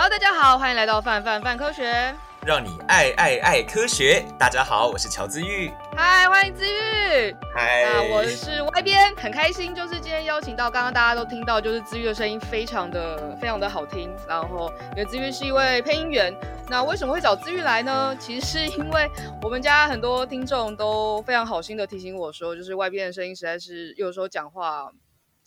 [0.00, 2.14] Hello，大家好，欢迎来到范范范科学，
[2.46, 4.24] 让你爱爱爱科学。
[4.38, 5.72] 大家好，我是乔治玉。
[5.96, 7.34] 嗨，欢迎治愈。
[7.52, 14.08] 嗨，我是 Y 边，很开心，就是今天邀请到刚刚大家都听到，就是治愈的声音非常的非常的好听。
[14.28, 16.32] 然后，因为治愈是一位配音员，
[16.68, 18.16] 那为什么会找治愈来呢？
[18.20, 19.10] 其实是因为
[19.42, 24.92] 我们家很多听众都非常好心的提醒我说，就是 Y 边的声音实在是有时候讲话。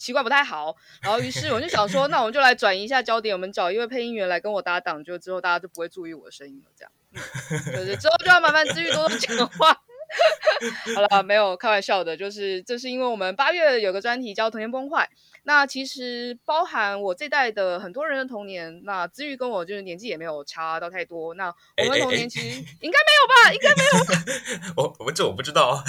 [0.02, 9.78] 习惯不太好，然后于是我就想说， 那我们就来转移一下焦点，我们找一位配音员来跟我搭档，就之后大家就不会注意我的声音了，这样，嗯、就是之后就要麻烦治愈多多讲话。
[10.96, 15.10] 好了，没有开玩笑的，就是这是因为我们八月有个专题叫童年崩坏。
[15.44, 21.34] 那其实包含我这代的很多人的童年，那治愈跟我就是年纪也没有差到太多。
[21.34, 22.48] 那我们童年其实
[22.80, 23.52] 应该没有吧？
[23.54, 23.92] 应该没有。
[24.78, 25.84] 我我这我不知道。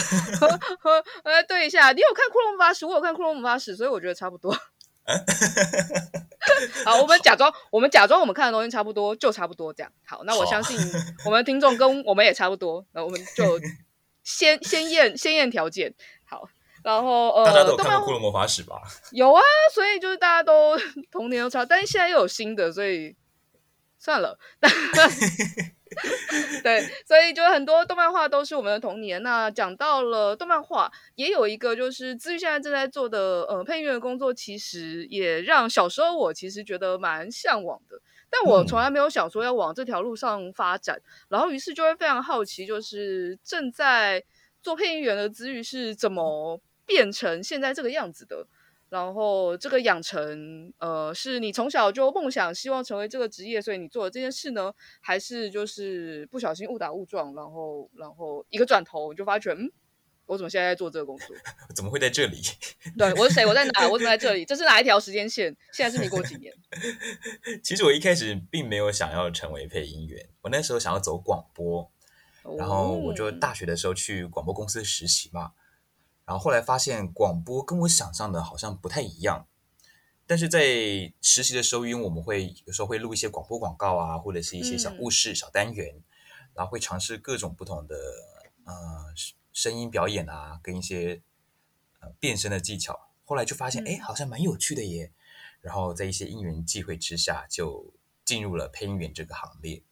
[1.25, 4.57] 呃，对一下，你有看《库洛魔法使》，我有看《库洛魔法使》，所以我觉得差不多。
[6.85, 9.93] 好，我们假装我们假装我们看的东西差不多，就差不多这样。
[10.07, 10.79] 好，那我相信
[11.27, 13.61] 我们的听众跟我们也差不多，那我们就
[14.23, 15.95] 先先验先验条件。
[16.83, 16.91] 好。
[16.91, 18.81] 然后呃，大家都有看过《库洛魔法使》吧？
[19.13, 19.41] 有啊，
[19.73, 20.77] 所以就是大家都
[21.11, 23.15] 童年都差，但是现在又有新的，所以
[23.99, 24.39] 算了。
[26.63, 29.23] 对，所以就很多动漫画都是我们的童年。
[29.23, 40.97] 那讲到了动漫画，也有一个就是治愈现在正在做的呃配音员的工作，其实也让小时候我其实觉得蛮向往的，但我从来没有想说要往这条路上发展。
[40.97, 44.25] 嗯、然后于是就会非常好奇，就是正在
[44.63, 46.59] 做配音员的治愈是怎么。
[46.87, 48.47] 变成现在这个样子的，
[48.89, 54.73] 然后这个养成，呃，是你从小就梦想希望成为这个职业，所以你做了这件事呢？
[55.01, 59.71] 还是就是不小心误打误撞，然后然后一个转头就发觉，嗯，
[60.27, 61.35] 我怎么现在在做这个工作？
[61.75, 62.43] 怎么会在这里？
[62.99, 63.47] 对，我是谁？
[63.47, 63.89] 我在哪？
[63.89, 64.45] 我怎么在这里？
[64.47, 65.57] 这是哪一条时间线？
[65.73, 66.53] 现在是民国几年？
[67.63, 71.91] 其实我一开始并没有想要成为配音员，我那时候想要走广播，
[72.59, 75.53] 然后我就大学的时候去广播公司实习嘛。
[76.25, 79.47] 然后后来发现广播跟我想象的好像不太一样，
[80.27, 86.03] 但是在实习的时候，因为我们会有时候会录一些广播广告啊，或者是一些小故事、嗯、小单元，
[86.55, 87.97] 然后会尝试各种不同的
[88.65, 88.75] 呃
[89.53, 91.21] 声音表演啊，跟一些
[92.01, 93.09] 呃变声的技巧。
[93.25, 95.13] 后来就发现，哎，好像蛮有趣的耶。
[95.61, 97.95] 然后在一些因缘际会之下，就
[98.25, 99.83] 进入了配音员这个行列。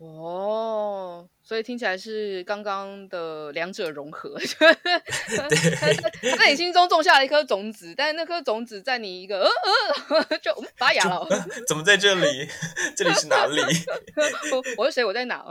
[0.00, 11.28] 哦，所以听起来是刚刚的两者融合， 对，他在你心中种下了一颗种子，但是那颗种子在你一个呃呃 就发芽了。
[11.68, 12.48] 怎么在这里？
[12.96, 13.60] 这里是哪里？
[14.52, 15.04] 我我是谁？
[15.04, 15.44] 我在哪？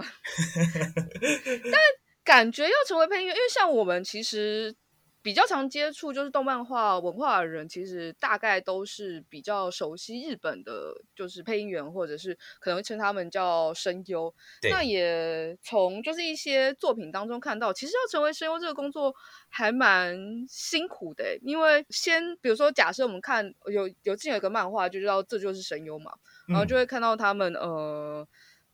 [1.72, 1.80] 但
[2.24, 4.76] 感觉要成为配音员，因为像我们其实。
[5.22, 14.34] 比较常接触就是动漫画文化的人，其实大概都是比较熟悉日本的，就是配音员，或者是可能称他们叫声优。
[14.70, 19.14] 那也从就是一些作品当中看到，其实要成为声优这个工作
[19.50, 21.38] 还蛮辛苦的。
[21.42, 26.14] 因为先比如说，假设我们看有有之前有一个漫画，就知道这就是声优嘛，
[26.48, 28.28] 然后就会看到他们、嗯、呃。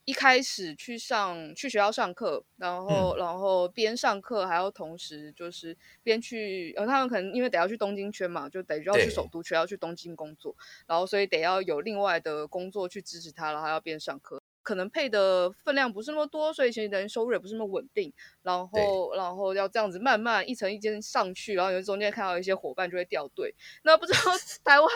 [0.05, 10.55] 一开始去上去学校上课，然后、嗯、然后边上课还要同时就是边去，呃，他们可能因为得要去东京圈嘛，就得要去首都圈，要去东京工作，
[10.85, 24.19] 然后所以得要有另外的工作去支持他，然后还要边上课，可能配的分量不是那么多，所以其实等于收入也不是那么稳定，然后然后要这样子慢慢一层一间上去，然后有中间看到一些伙伴就会掉队，那不知道
[24.63, 24.89] 台湾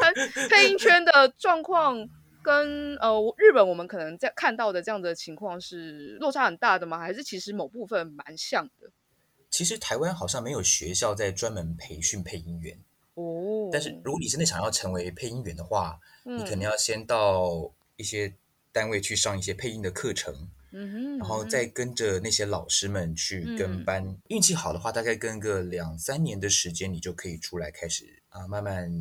[0.51, 2.07] 配音圈的状况。
[2.49, 6.97] 跟呃日本我们可能在看到的这样的情况是落差很大的吗？
[6.97, 8.89] 还是其实某部分蛮像的？
[9.51, 12.75] 其实台湾好像没有学校在专门培训配音员
[13.13, 13.69] 哦。
[13.71, 18.33] 但是如果你真的想要成为配音员的话，嗯、你可能要先到一些
[18.71, 24.03] 单位去上一些配音的课程，嗯哼，然后再跟着那些老师们去跟班。
[24.03, 28.91] 嗯、运气好的话，大概跟个两三年的时间，你就可以出来开始啊，慢慢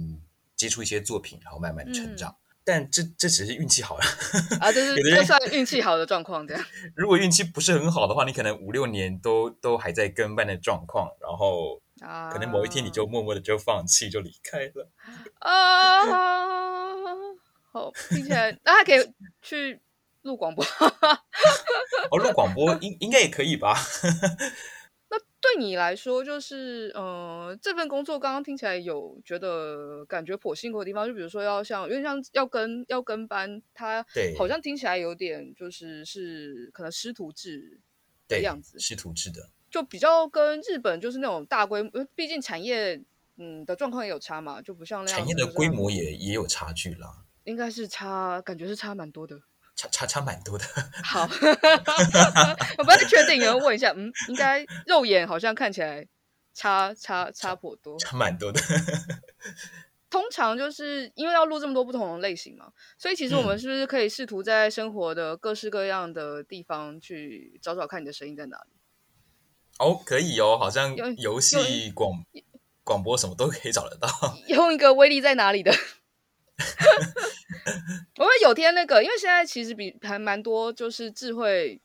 [0.54, 2.30] 接触一些作品，然后慢慢成长。
[2.30, 4.04] 嗯但这这只是运气好了
[4.60, 6.62] 啊，这是 就算运气好的状况这样。
[6.94, 11.80] 如果运气不是很好的话，你可能五六年都都还在跟班的状况，然后
[12.30, 14.90] 可能某一天你就默默的就放弃就离开了
[15.38, 16.04] 啊。
[17.72, 19.80] 好，听起来那还可以去
[20.20, 20.62] 录广播。
[22.10, 23.78] 哦，录广播应应该也可以吧。
[25.54, 34.04] 对你来说，就是呃，这份工作刚刚听起来有觉得感觉颇辛苦的地方，就比如说要像，因为像要跟要跟班，他
[34.36, 37.80] 好像听起来有点就是是可能师徒制
[38.28, 43.02] 的样子，师徒制的，就比较跟日本就是那种大规模，毕竟产业
[43.38, 45.18] 嗯的状况也有差嘛，就不像那样。
[45.18, 49.40] 产业的规模也也有差距啦，应该是差，感觉是差蛮多的。
[49.78, 50.64] 差差差蛮多的。
[51.04, 51.22] 好，
[52.78, 56.04] 我不太确定，然后问一下，嗯，应该肉眼好像看起来
[56.52, 58.60] 差差差颇多，差蛮多的。
[60.10, 68.72] 通常就是因为要录这么多不同的类型嘛，所以其实我们是不是可以试图在生活的各式各样的地方去找找看你的声音在哪里？
[69.78, 72.24] 哦，可以哦，好像游戏广
[72.82, 74.08] 广播什么都可以找得到。
[74.48, 75.72] 用一个威力在哪里的？
[78.18, 81.80] 我们有天那个，因为现在其实比还蛮多，就是智慧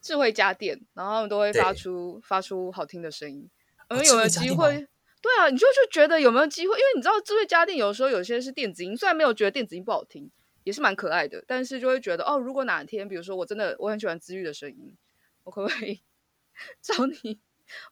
[0.00, 3.48] 智慧家电，然后他们都会发出发出好听的声音。
[3.90, 4.88] 我们有没有机会？
[5.22, 6.72] 对啊，你就就觉得有没有机会？
[6.78, 10.30] 因为你知道智慧家电有时候有些是电子音，虽然没有觉得电子音不好听，
[10.64, 14.96] 也是蛮可爱的，但是就会觉得哦，如果哪天比如说我真的我很喜欢治愈的声音，
[15.44, 16.00] 我可不可以
[16.80, 17.38] 找你？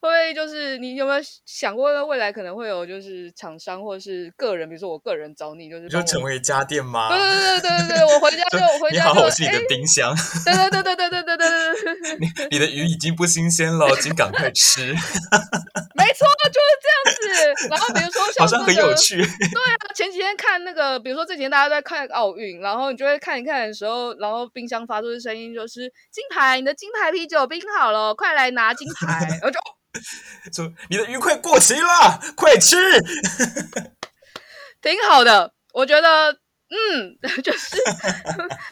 [0.00, 7.08] 会不会就是你有没有想过未来可能会有就是厂商或者是个人，比如说我个人找你，就是就成为家电吗？
[7.08, 10.14] 对对对对对对，我回家 就我回家就你好，我是你的冰箱。
[10.44, 14.94] 对对对对对对对对对你你的鱼已经不新鲜了，请赶快吃。
[15.96, 17.68] 没错，就是这样子。
[17.70, 19.16] 然后比如说像、这个、好像很有趣。
[19.16, 29.26] 对啊，前几天看那个，比如说这几天大家都在看奥运，然后你就会看一看的时候，然后冰箱发出的声音就是金牌，你的金牌啤酒冰好了，快来拿金牌。
[29.30, 29.58] 然后就。
[30.52, 32.76] 说你的鱼快过期了，快吃！
[34.82, 36.30] 挺好的，我觉得，
[36.68, 37.76] 嗯， 就是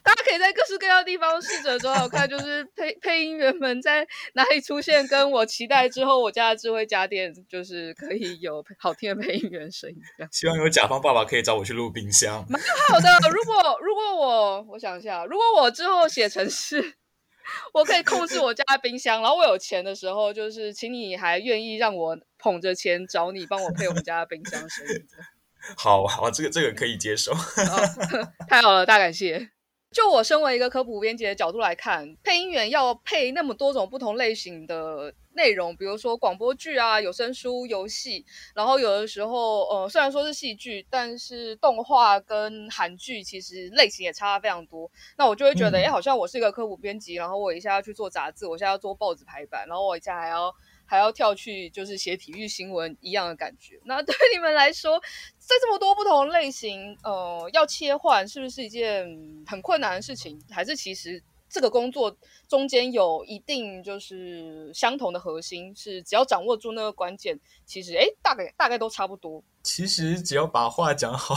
[0.02, 9.96] 大家可以在各式各样的地方试着找找看，就是配配音员们在哪里出现，跟我期待之后我家的智慧家电就是可以有好听的配音员声音。
[10.30, 13.08] 希望有甲方爸爸可以找我去录冰箱，蛮好的。
[13.30, 16.94] 如果如果我我想一下，如果我之后写程式。
[17.74, 25.06] 我可以控制我家的冰箱，然后我有钱的时候，就是请你还愿意让我捧着钱找你帮我配我们家的冰箱声音。
[25.76, 27.30] 好好，这个这个可以接受。
[27.34, 29.50] 哦，太好了，大感谢。
[29.92, 38.24] 就我身为一个科普编辑的角度来看，配音员要配那么多种不同类型的内容，比如说广播剧啊、有声书、游戏，
[38.54, 44.90] 然后有的时候，呃，虽然说是戏剧，但是动画跟韩剧其实类型也差非常多。
[45.16, 50.54] 那我就会觉得，哎、嗯，好像我是一个科普编辑，然后我一下要去做杂志，我现在要做报纸排版，然后我一下还要。
[50.92, 53.80] 还要跳去就是写体育新闻一样的感觉。
[53.86, 55.00] 那 对你们来说，
[55.38, 59.06] 在这么多不同类型，呃，要切换是不是一件
[59.46, 60.38] 很困难的事情？
[60.50, 62.14] 还是其实这个工作
[62.46, 69.42] 中间有一定就是相同的核心，是只要掌握住那个关键，其实哎，大概大概都差不多。
[69.62, 71.34] 其实只要把话讲好，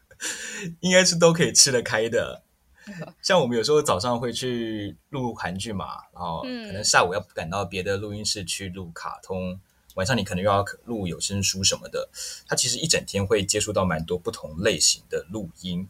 [0.80, 2.42] 应该是都可以吃得开的。
[3.22, 9.60] 像我们有时候早上会去录韩剧嘛，然后可能下午要赶到别的录音室去录卡通，
[9.94, 12.08] 晚上你可能又要录有声书什么的。
[12.46, 15.88] 他其实一整天会接触到蛮多不同类型的录音。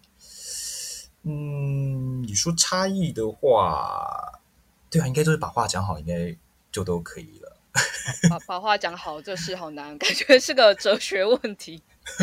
[1.23, 4.41] 嗯，你说差异的话，
[4.89, 6.37] 对啊，应该都是把话讲好，应该
[6.71, 7.56] 就都可以了。
[8.29, 11.83] 把把话讲好，这事好难，感觉是个哲学问题。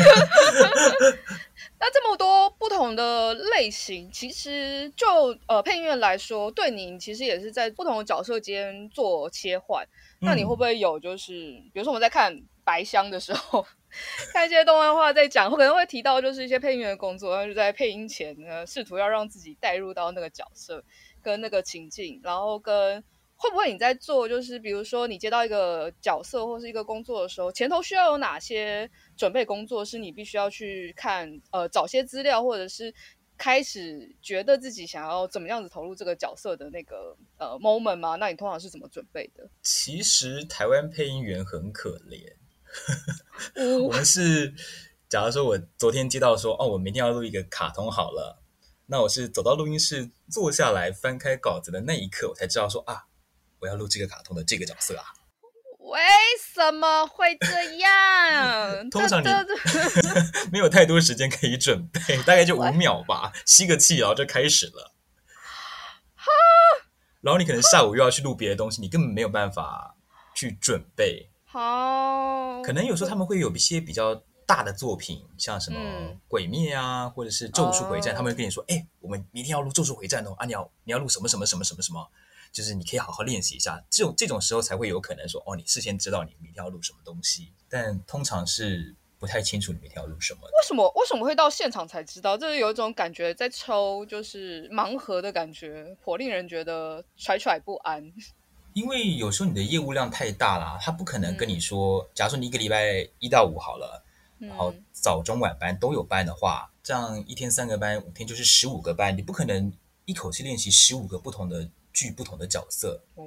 [1.78, 5.06] 那这么多不同的类型，其实就
[5.46, 9.84] 呃配音员来说，对你其实也是在不同的角色间做切换。
[10.20, 11.32] 嗯、那你会不会有就是，
[11.72, 12.34] 比如说我们在看
[12.64, 13.66] 白箱的时候，
[14.32, 20.82] 看一些动漫画在讲，或可能会提到就是一些配音员的工作，然后就在配音前呢，试图要让自己带入到那个角色
[21.22, 23.04] 跟那个情境，然后跟。
[23.44, 32.94] 会不会你在做，就是比如说你接到一个角色或是一个工作的时候，前头需要有哪些准备工作，是你必须要去看，呃，找些资料，或者是
[33.36, 38.16] 开始觉得自己想要怎么样子投入这个角色的那个呃 moment 吗？
[38.16, 39.46] 那你通常是怎么准备的？
[39.60, 42.32] 其实台湾配音员很可怜，
[43.84, 44.54] 我们是，
[45.06, 48.42] 假如说我昨天接到说，哦，我明天要录一个卡通好了，
[48.86, 53.04] 那我是走到录音室坐下来翻开稿子的那一刻，我才知道说啊。
[53.64, 55.04] 我要录这个卡通的这个角色啊？
[55.78, 56.00] 为
[56.38, 58.88] 什么会这样？
[58.92, 59.26] 通常你
[60.52, 64.92] 没有太多时间可以准备， 大概就五秒吧，吸个气，然后就开始了。
[67.22, 69.96] 然后你可能下午又要去录别的东西，你根本没有办法
[70.34, 71.30] 去准备。
[71.46, 75.78] 好，可能有时候他们会有一些比较大的作品，像什么
[76.28, 82.06] 《鬼灭》啊，或者是《咒术回战》，他们会跟你说：“哎，我们明天要录《咒术回战》哦，啊，你要你要录什么什么什么什么什么。”
[82.54, 90.40] 就是你可以好好练习一下，这种这种时候才会有可能说哦，你事先知道你明天要录什么东西，但通常是不太清楚你明天要录什么。
[90.42, 92.38] 为什么为什么会到现场才知道？
[92.38, 98.12] 就是有一种感觉在抽，就是盲盒的感觉，颇令人觉得惴惴不安。
[98.72, 104.04] 因为有时候你的业务量太大了，他不可能跟你说，嗯、假如说你一个礼拜一到五好了，
[104.38, 109.72] 然后早中晚班都有班的话，这样一天三个班，五天就是十五个班，你不可能。
[110.06, 113.02] 一口气练习十五个不同的剧、不同的角色。
[113.14, 113.24] 哦，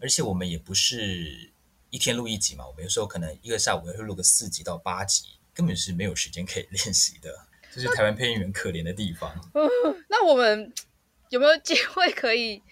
[0.00, 1.52] 而且我们也不是
[1.90, 7.46] 一天录一集嘛，我们有时候可能一个下午会录个四集到八集，根本是没有时间可以 练习的。
[7.74, 9.30] 这是台湾配音员可怜的地方。
[9.52, 9.68] 嗯，
[10.08, 10.72] 那我们
[11.28, 12.62] 有没有机会可以？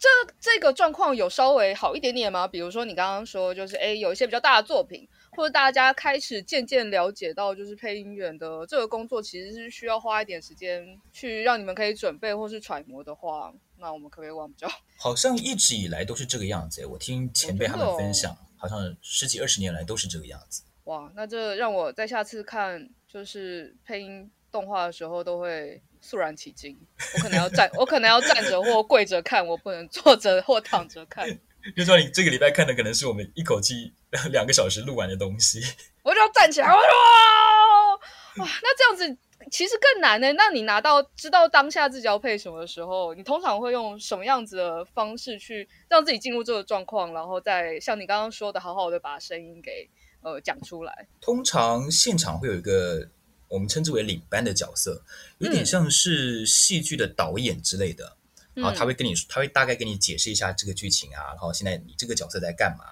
[0.00, 0.08] 这
[0.40, 2.46] 这个状况有稍微好一点点吗？
[2.46, 5.08] 比如说你刚刚说，就是哎，有一些比较大的作品，
[5.38, 14.68] 或者大家开始渐渐了解到，就是配音员的这个工作其实是需要花一点时间去让你们可以准备或是揣摩的话，那我们可不可以往比较？
[14.98, 16.84] 好像一直以来都是这个样子。
[16.84, 20.64] 我听前辈他们分享，好像十几二十年来都是这个样子。
[20.86, 25.80] 哇，那这让我在下次看就是配音动画的时候都会。
[26.00, 26.78] 肃然起敬，
[27.14, 31.28] 我可能要站，我可能要站着或跪着看，我不能坐着或躺着看。
[31.76, 33.92] 就说你这个礼拜看的可能是我们一口气
[34.30, 35.60] 两个小时录完的东西，
[36.02, 39.18] 我就要站起来，我说哇，哇，那这样子
[39.50, 40.32] 其实更难呢。
[40.32, 49.88] 那你拿到知道当下自己要配什么的时候，你通常会用什么样子的方式去让自己进入这个状况，然后再像你刚刚说的，好好的把声音给
[50.22, 51.08] 呃讲出来。
[51.20, 53.08] 通常现场会有一个。
[53.50, 55.02] 我们称之为领班的角色，
[55.38, 58.17] 有点像是戏剧的导演之类的。
[58.58, 61.28] 嗯、然后他会跟你，他会大概跟你解释一下这个剧情啊。
[61.28, 62.84] 然后现在你这个角色在干嘛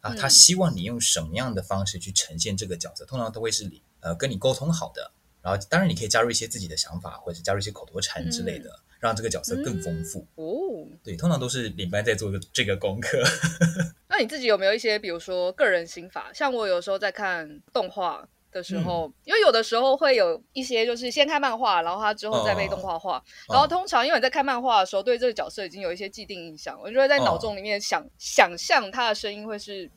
[0.00, 0.14] 啊？
[0.14, 3.04] 他希望你用什么样的方式去呈现这个角色？
[3.04, 5.10] 通常都会是你呃跟你沟通好的。
[5.42, 10.26] 然后当然你可以加入一些自己的想法，或者加入一些口头禅之类的，嗯、让这个角色更丰富。
[10.36, 13.22] 嗯、哦，对，通常都是领班在做这个功课。
[14.08, 16.30] 那你自己有没有一些，比如说个人心法？
[16.32, 18.28] 像我有时候在看动画。
[18.50, 23.18] 的时候，嗯、因为有的时候会有一些，就是先看漫画，然后他之后再被动画化。
[23.48, 29.90] 哦、然后通常因为你在看漫画的时候，对这个角色已经有一些既定印象，我就会在脑中里面想、哦、想象他的声音会是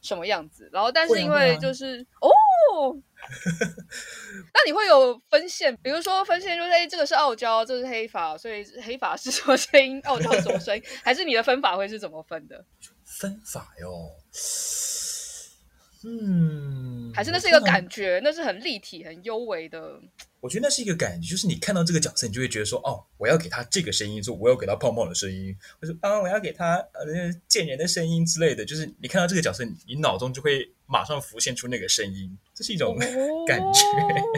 [0.00, 0.68] 什么样子。
[0.72, 2.96] 然后，但是因为就是、啊、哦，
[4.54, 12.64] 那你会有分线，比如说分线就是哎，这个是傲娇，这是黑发，所以黑发是什么声音，傲娇是什么声音， 还是你的分法会是怎么分的？
[13.04, 14.10] 分法哟。
[16.08, 20.00] 嗯，还是那是一个感觉，那是很立体、很幽微的。
[20.38, 28.64] 我觉得那是一个感觉，就是你看到这个角色，你就会觉得说，哦，我要给他这个声音，说我要给他胖胖的声音，或者啊，我要给他呃贱人的声音之类的。
[28.64, 32.96] 就是你看到这个角色，你脑中就会马上浮现出那个声音，这是一种
[33.48, 33.80] 感觉。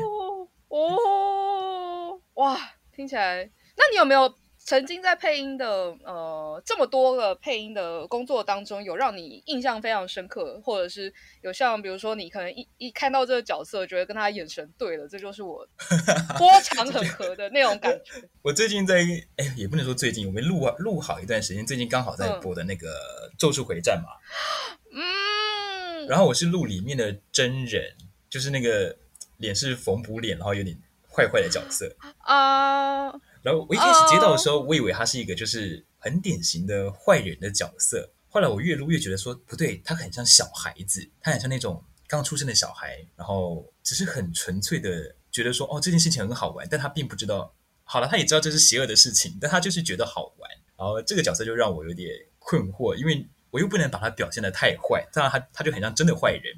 [0.02, 2.58] 哦，哦，哇，
[2.96, 4.34] 听起来，那你有没有？
[4.68, 5.66] 曾经在配音的
[6.04, 11.10] 呃这么多个配音的工作当中，有让你印象非常深刻，或者是
[11.40, 15.66] 有像比如说你可能一一看到这个角色，觉得跟他眼神对了，这就是我
[16.36, 18.22] 波长很合的那种感觉。
[18.44, 18.96] 我最近在
[19.36, 22.88] 哎，也不能说最近，我们录录好一段时间，最近刚好在播的那个
[23.38, 24.12] 《咒术回战》嘛。
[24.92, 26.06] 嗯。
[26.08, 27.96] 然后我是录里面的真人，
[28.28, 28.94] 就是那个
[29.38, 30.76] 脸是缝补脸，然后有点
[31.10, 33.08] 坏坏的角色啊。
[33.12, 38.08] Uh 然后我一开始接到的时候，我以为他是一个就是很典型的坏人的角色。
[38.28, 47.52] 后来我越录越觉得说不对，他很像小孩子，他很像那种刚出生的小孩，然后只是很纯粹的觉得说哦，这件事情很好玩，但他并不知道。
[47.84, 50.50] 好了，他也知道这是邪恶的事情，但他就是觉得好玩。
[50.76, 56.54] 然后这个角色就让我有点困惑，因为我又不能把他表现得太坏，这样他他就很像真的坏人，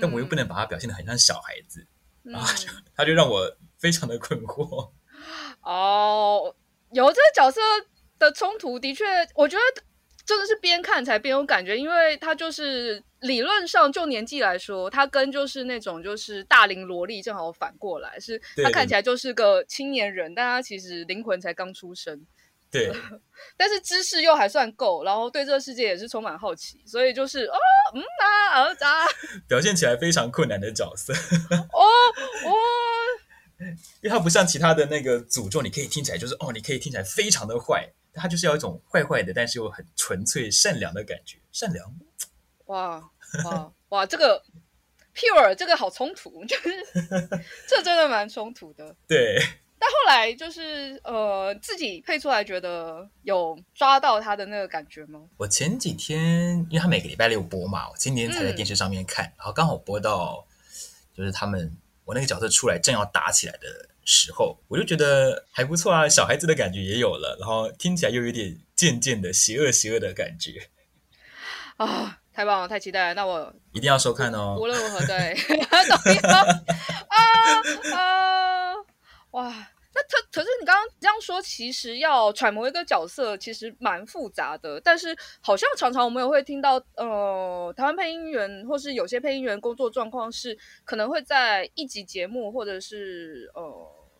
[0.00, 1.86] 但我又不能把他表现得很像小孩子，
[2.22, 4.88] 然后就 他就让我非常的困惑。
[5.62, 6.54] 哦，oh,
[6.92, 7.60] 有这个角色
[8.18, 9.04] 的冲突，的确，
[9.34, 9.62] 我觉得
[10.24, 22.26] 真的是边看才边有感觉，因为他就是理论上就年纪来说，他跟就是那种就是大龄萝莉正好反过来，是他看起来就是个青年人，但他其实灵魂才刚出生，
[22.70, 22.92] 对，
[23.56, 27.56] 但是知识又还算够，然后对这个世界也是充满好奇，所以就是哦，
[27.94, 29.06] 嗯啊，儿子啊，
[29.48, 31.82] 表现起来非常困难的角色，哦
[32.46, 32.52] 哦。
[34.00, 41.38] 因为它不像其他的那个诅咒，你可以听起来就是哦，你可以听起来非常的坏，它就是要一种坏坏的，但是又很纯粹善良的感觉。
[41.52, 41.94] 善良，
[42.66, 43.10] 哇
[43.44, 44.42] 哇哇，这个
[45.14, 46.70] pure 这个好冲突， 就是
[47.68, 48.94] 这真的蛮冲突的。
[49.06, 49.38] 对，
[49.78, 55.20] 但后来就是呃，自己配出来，觉得有抓到他的那个感觉吗？
[55.36, 60.46] 我前几天，因为他每个礼拜六播嘛，我今天才在电视上面看，嗯、然后刚好播到
[61.14, 61.76] 就是他们。
[62.04, 70.68] 我那个角色出来正要打起来的时候，我就觉得还不错啊，小孩子的感觉也有了，然后听起来又有点渐渐的邪恶邪恶的感觉
[71.78, 73.14] 啊，太棒了，太期待了！
[73.14, 75.34] 那我一定要收看哦，无论如何对，
[77.08, 77.18] 啊
[77.92, 78.74] 啊
[79.32, 79.68] 哇！
[79.94, 84.80] 那可可是你刚刚这样说，其实要揣摩一个角色，其实蛮复杂的。
[84.80, 93.62] 但是好像常常我们也会听到，呃，台湾配音员或是有些配音员工作状况是，可能会在一集节目或者是呃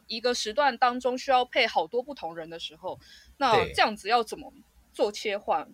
[0.08, 3.00] 一个时段当中需要配好多不同人的时候，
[3.38, 4.52] 那这样子要怎么
[4.92, 5.66] 做切换？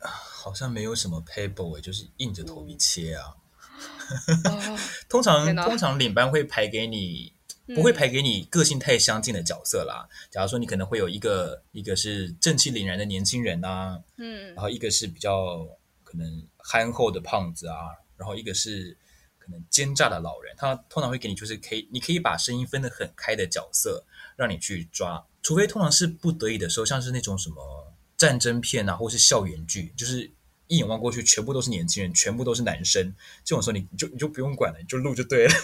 [0.00, 3.36] 好像没有什么 paper，就是硬着头皮切啊。
[4.44, 7.37] 嗯、 通常通常领班会排给你。
[7.74, 10.08] 不会排给你个性太相近的角色啦。
[10.30, 15.66] 假如说你可能会有一个一个是正气凛然的年轻人啊，嗯，然后一个是比较
[16.04, 17.76] 可能憨厚的胖子啊，
[18.16, 18.96] 然后一个是
[19.38, 20.54] 可能奸诈的老人。
[20.56, 24.04] 他通常会给你就是可以，你可以把声音分得很开的角色
[24.36, 25.24] 让你去抓。
[25.42, 30.30] 除非通常是不得已的时候，像是那种什么战争片啊，或是校园剧，就是
[30.66, 35.54] 一眼望过去全部都是年轻人，全部都是男生，这种时候你就你就不用管了，你就录就对了。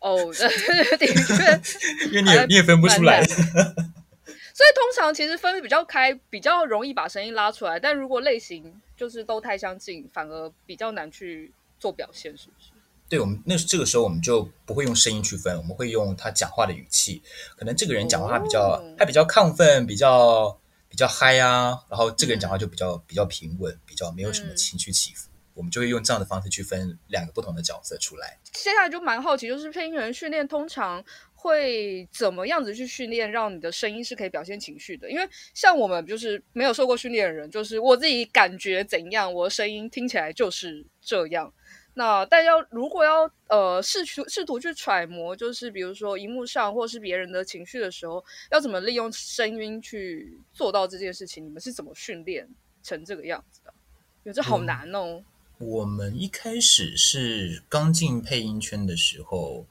[0.00, 0.16] 哦，
[0.98, 1.60] 的确，
[2.06, 7.78] 因为你也你也分不出来， 所以通常其实分比较开，比较容易把声音拉出来。
[7.78, 12.70] 但如果类型就是都太相近，反而比较难去做表现，是不是？
[13.08, 17.22] 对，我们那这个时候我们就不会用声音去分，我们会用他讲话的语气。
[17.56, 25.27] 可能这个人讲话比较、哦、他比较亢奋，比较比较嗨啊，然后这个人讲话就比较、嗯、比较平稳，比较没有什么情绪起伏。
[25.58, 28.38] 嗯我们就会用这样的方式去分两个不同的角色出来。
[28.52, 35.10] 接下来就蛮好奇，就是配音员训练通常会怎么样子去训练，让你的声音是可以表现情绪的？
[35.10, 41.52] 因为像我们就是没有受过训练的人，就是我自己感觉怎样，我的声音听起来就是这样。
[41.94, 51.44] 那但要如果要呃试图试图去揣摩，就是比如说荧幕上或是别人的情绪的时候，要怎么利用声音去做到这件事情？
[51.44, 52.48] 你们是怎么训练
[52.80, 53.74] 成这个样子的？
[54.22, 55.16] 因为这好难哦。
[55.16, 55.24] 嗯
[55.58, 59.66] 我们一开始是刚进配音圈的时候，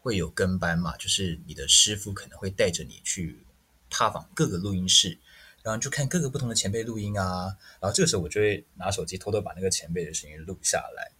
[0.00, 3.44] 会有跟班嘛，就是你的师傅可能会带着你去
[3.90, 5.18] 踏访各个录音室，
[5.64, 7.56] 然后就看各个不同的前辈录音啊。
[7.80, 11.10] 然后这个时候我就会拿手机偷偷把那个前辈的声音录下来，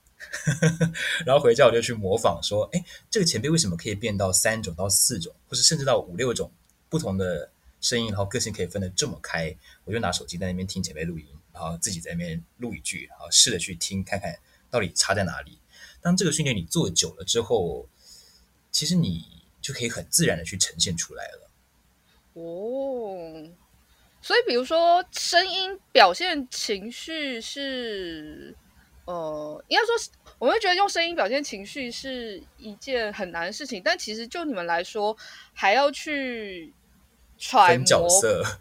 [1.27, 6.49] 然后回家我就去模仿说，哎，这个前辈为什么可以变到三种到四种，或是甚至到五六种
[6.89, 7.51] 不同的
[7.81, 9.53] 声音，然后个性可以分得这么开？
[9.85, 11.27] 我就拿手机在那边听前辈录音。
[11.57, 14.39] 然后自己在那边录一句，然后试着去听，看看
[14.71, 15.59] 到底差在哪里。
[16.03, 17.89] 当这个训练你做久了之后，
[18.71, 19.25] 其实你
[19.63, 21.51] 就可以很自然的去呈现出来了。
[22.35, 23.51] 哦，
[24.21, 28.55] 所以比如说声音表现情绪是，
[29.07, 29.95] 呃，应该说，
[30.39, 35.17] 我会觉得用声音表现情绪是一件很难的事情，但其实就你们来说，
[35.55, 36.75] 还要去。
[37.39, 38.09] 揣摩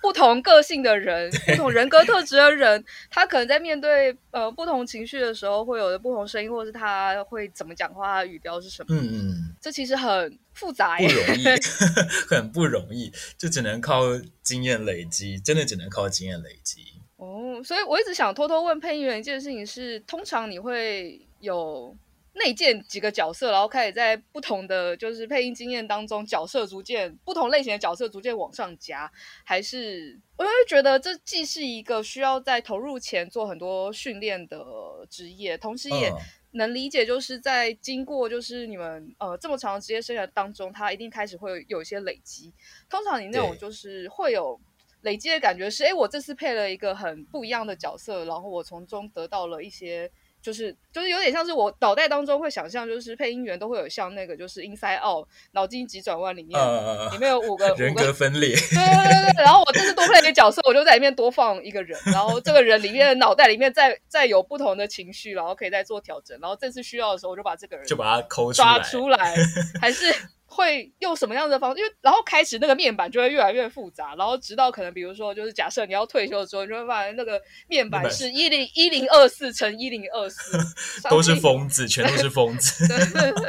[0.02, 8.96] 不同个性的人，不同人格特质的人，他可能在面对呃不同情绪的时候，会有的不同声音，或者是他会怎么讲话，语调是什么？
[8.96, 11.46] 嗯嗯，这其实很复杂，不容易，
[12.28, 14.02] 很不容易，就只能靠
[14.44, 16.82] 经验累积，真的只能靠经验累积。
[17.18, 21.96] 哦，所以我一直想偷偷问配音员一件事情是：通常你会有
[22.36, 29.10] 内建几个角色，然后开始在不同的就是配音经验当中，角色逐渐不同类型的角色逐渐往上加，
[29.46, 34.66] 还是我会觉得这既是一个需要在投入前做很多训练的
[35.10, 36.12] 职业，同时也
[36.52, 42.54] 能理解就是在经过就是你们呃这么长的职业生涯当中，它一定开始会有一些累积。
[42.90, 44.60] 通常你那种就是会有
[45.04, 50.12] 累积的感觉是，哎，我这次配了一个很不一样的角色，然后我从中得到了一些。
[50.46, 59.44] 就是就是有点像是我脑袋当中会想象，就是配音员都会有像那个就是 Inside Out 脑筋急转弯里面，呃、里面有五个人格分裂，对对对对。
[59.44, 66.38] 然后我这次多配一个角色，我就在里面多放一个人，然后这个人里面的脑袋里面再再有不同的情绪，然后可以再做调整。
[66.40, 69.36] 然后这次需要的时候，我就把这个人就把它抠抓出来，
[69.82, 70.14] 还是。
[70.56, 71.80] 会用什么样的方式？
[71.80, 80.58] 因为然后开始那个面板就会越来越复杂，然后直到可能比如说，就是假设你要退休的时候，你就会发现那个面板是一零一零二四乘一零二四，
[81.10, 82.86] 都是疯子，全都是疯子。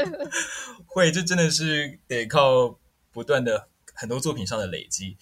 [0.87, 2.79] 会，这真的是得靠
[3.13, 5.17] 不断的很多作品上的累积。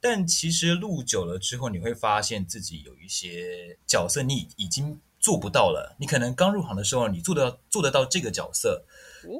[0.00, 5.96] 但其实录久了之后，你会发现自己有一些角色你已经做不到了。
[5.98, 8.84] 你可能刚入行的时候，你做得到做得到这个角色。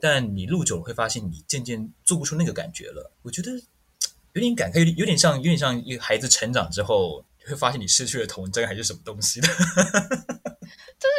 [0.00, 3.12] 但你录久了会发现，你渐渐做不出那个感觉了。
[3.20, 3.50] 我觉得
[4.32, 9.46] 有点感慨，有点有点像，有点像一个孩子成长之后，会发现你失去了童真还是什么东西的。
[9.46, 9.60] 就是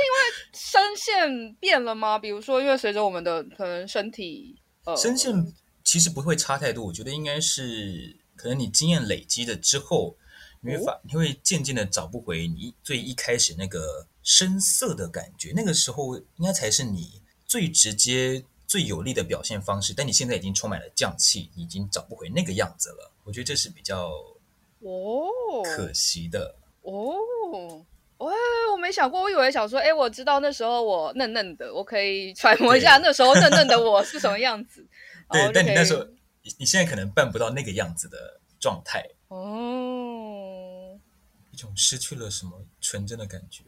[0.02, 0.18] 因为
[0.52, 2.18] 声线变了吗？
[2.18, 6.84] 比如说，因为随着我们的可能身体，呃，声线其实不会差太多。
[6.84, 10.18] 我觉得应该是可能你经验累积了之后，
[10.62, 15.54] 你会发，哦、你会渐渐的找不回你最一开始那个声色的感觉。
[15.56, 18.44] 那个时候应该才是你最直接。
[18.68, 23.12] 最有力的表现方式，但你现在已经充满了匠气，已经找不回那个样子了。
[23.24, 24.10] 我觉得这是比较
[24.80, 25.30] 哦
[25.64, 27.14] 可惜的哦。
[28.18, 28.32] 哦，
[28.74, 34.84] 我没想过，我以为想说，哎，我知道那时候我嫩嫩的，我可以揣摩一下那时候嫩嫩的我是什么样子。
[35.30, 36.04] 对，但你那时候，
[36.58, 41.00] 你现在可能办不到那个样子的状态哦，
[41.52, 43.64] 一种失去了什么纯真的感觉。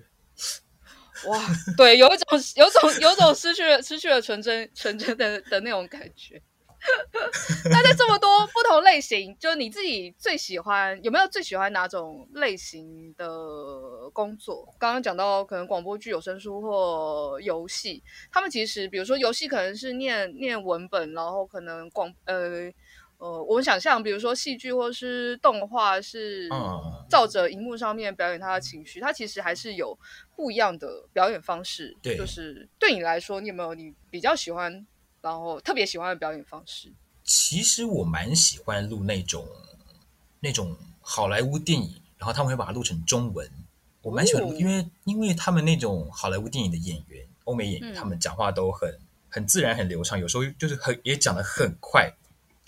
[1.25, 1.41] 哇，
[1.75, 6.41] 对，有一种，有种，有种失去了失去了纯真纯真的的那种感觉。
[7.65, 13.27] 那在这么多不同类型，就你自己最喜欢有没有最喜欢哪种类型的
[14.13, 14.63] 工作？
[14.79, 22.71] 刚刚讲到可能广播剧、有声书或游戏，他们其实比如说游戏可能是念念文本，然后可能广呃
[23.17, 26.47] 呃，我们想象比如说戏剧或是动画是
[27.09, 29.97] 照着荧幕上面表演他的情绪，他其实还是有
[30.35, 31.95] 不一样的表演方式。
[32.01, 34.85] 对，就是对你来说，你有没有你比较喜欢？
[35.19, 39.45] 然后特别喜欢的表演方式，其实我蛮喜欢录那种
[40.39, 43.49] 那种好莱坞电影，然后他们会把它录成中文。
[44.03, 52.09] 我蛮喜欢录，因为因为他们那种好莱坞电影的演员，欧美演员，他们讲话都很很自然、很流畅，有时候就是很也讲的很快，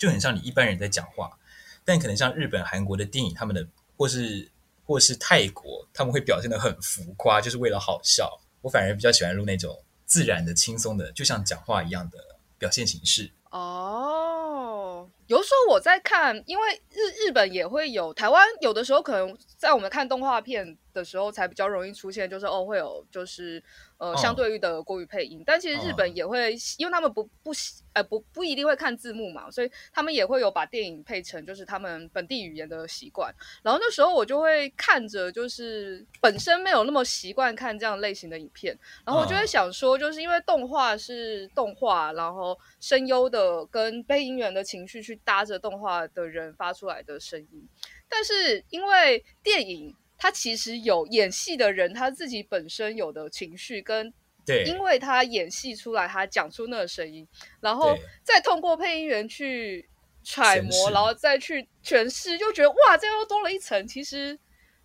[0.00, 1.38] 就很像你一般人在讲话。
[1.84, 3.64] 但可能像日本、韩国的电影，他们的
[3.96, 4.50] 或是
[4.84, 8.40] 或是泰国，他们会表现得很浮夸，就是为了好笑。
[8.62, 12.18] 我反而比较喜欢录那种自然的、轻松的，就像讲话一样的。
[12.60, 23.62] 表现形式哦，有时候我在看，因为日日本也会有，台湾有的时候可能在我们看动画片的时候才比较容易出现，就是哦会有就是。
[24.00, 27.52] 呃，相对于的国语配音，哦、但其实日本也会，哦、因为他们不不
[27.92, 33.30] 呃不不一定会看字幕嘛，所以他们也会有把电影配成就是他们本地语言的习惯。
[33.62, 38.74] 然后那时候我就会看着，就是本身没有那么习惯看这样类型的影片，
[39.04, 47.68] 然后我就会想说，就是因为动画是动画，然后声优的跟配音员的情绪去搭着动画的人发出来的声音，
[48.08, 49.94] 但是因为电影。
[50.20, 54.12] 他其实有演戏的人，他自己本身有的情绪跟，
[54.44, 57.26] 对，因为他演戏出来，他讲出那个声音，
[57.58, 59.88] 然后再通过配音员去
[60.22, 63.88] 揣摩，然后再去诠释，就觉得哇，这又多了一层。
[63.88, 64.38] 其实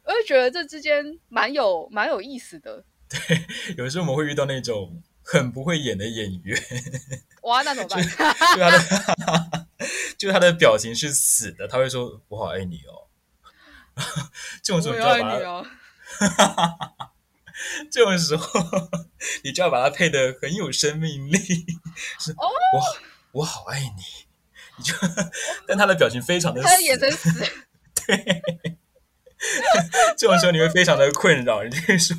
[0.06, 2.86] 我就觉得这之间蛮有蛮有意思的。
[3.10, 3.20] 对，
[3.78, 6.58] 有时候我们会遇到那种很不会演的演员，
[7.42, 8.02] 哇，那怎么办？
[8.56, 9.68] 就，就他的，
[10.18, 13.04] 就他的表情是死的，他会说：“我好爱你哦。”
[14.62, 17.10] 这种时候你就要把它，
[17.92, 18.62] 这种时候
[19.44, 21.38] 你就要把它配的很有生命力。
[22.20, 24.04] 是，我我好爱你，
[24.78, 24.94] 你就，
[25.68, 27.30] 但他的表情非常的死，他的眼神死。
[28.06, 28.78] 对，
[30.18, 32.18] 这种时候你会非常的困扰，你就会说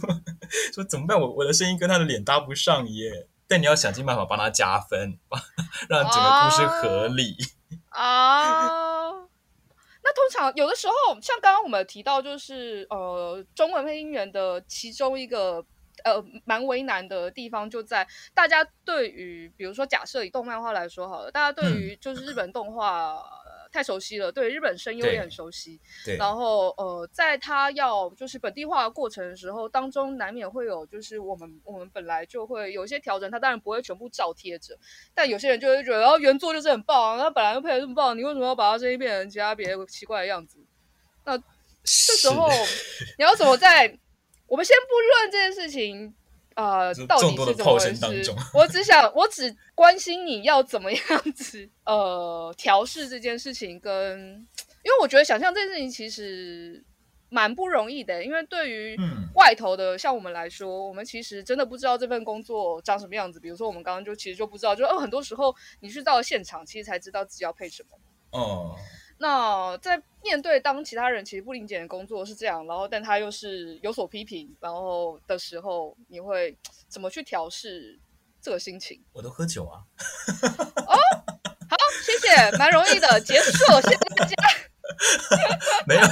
[0.74, 1.20] 说怎么办？
[1.20, 3.28] 我我的声音跟他的脸搭不上耶。
[3.48, 5.20] 但你要想尽办法帮他加分，
[5.88, 7.36] 让整个故事合理
[7.90, 8.66] 啊。
[8.66, 9.25] Uh, uh...
[10.06, 15.64] 那通常有的时候，像刚刚我们提到，就是呃，中文配音员的其中一个
[16.04, 23.14] 呃蛮为难的地方，就在大家对于，比如说假设以动漫画来说好了，大家对于就是日本动画。
[23.14, 25.80] 嗯太熟悉了，对日本声优也很熟悉。
[26.04, 34.76] 对，然后呃，在他要就是本地化的过程的时候，当中难免会有就是我们我们本来就会有一些调整，他当然不会全部照贴着，
[35.14, 40.58] 但有些人就会觉得，然后原作就是很棒，他本来就配的这么棒，你为什么要把他声音变成其他别的奇怪的样子？
[41.24, 41.44] 那这
[41.84, 42.48] 时候
[43.18, 43.98] 你要怎么在
[44.46, 46.14] 我们先不论这件事情。
[46.56, 48.34] 呃，到底是怎么回事？
[48.54, 54.46] 我只想，我只关心你要怎么样子呃调试这件事情跟，跟
[54.82, 56.82] 因为我觉得想象这件事情其实
[57.28, 58.96] 蛮不容易的，因为对于
[59.34, 63.38] 外头的像我们来说，我们其实真的不知道这份工作长什么样子。
[63.38, 68.38] 比如说我们刚刚就其实就不知道，就哦很多时候你去到了现场，其实才知道自己要配什么。
[68.38, 68.74] 哦。
[69.18, 76.56] 那在面对当其他人其实不理解的工作是这样，然后但他又是有所批评，然后的时候，你会
[76.88, 77.98] 怎么去调试
[78.42, 79.02] 这个心情？
[79.12, 79.80] 我都喝酒啊。
[80.86, 80.94] 哦，
[81.70, 84.34] 好，谢谢，蛮容易的，结束，谢谢大家。
[85.86, 86.02] 没有，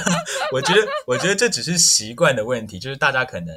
[0.51, 3.55] 我觉得，我觉得这只是习惯的问题，就是大家可能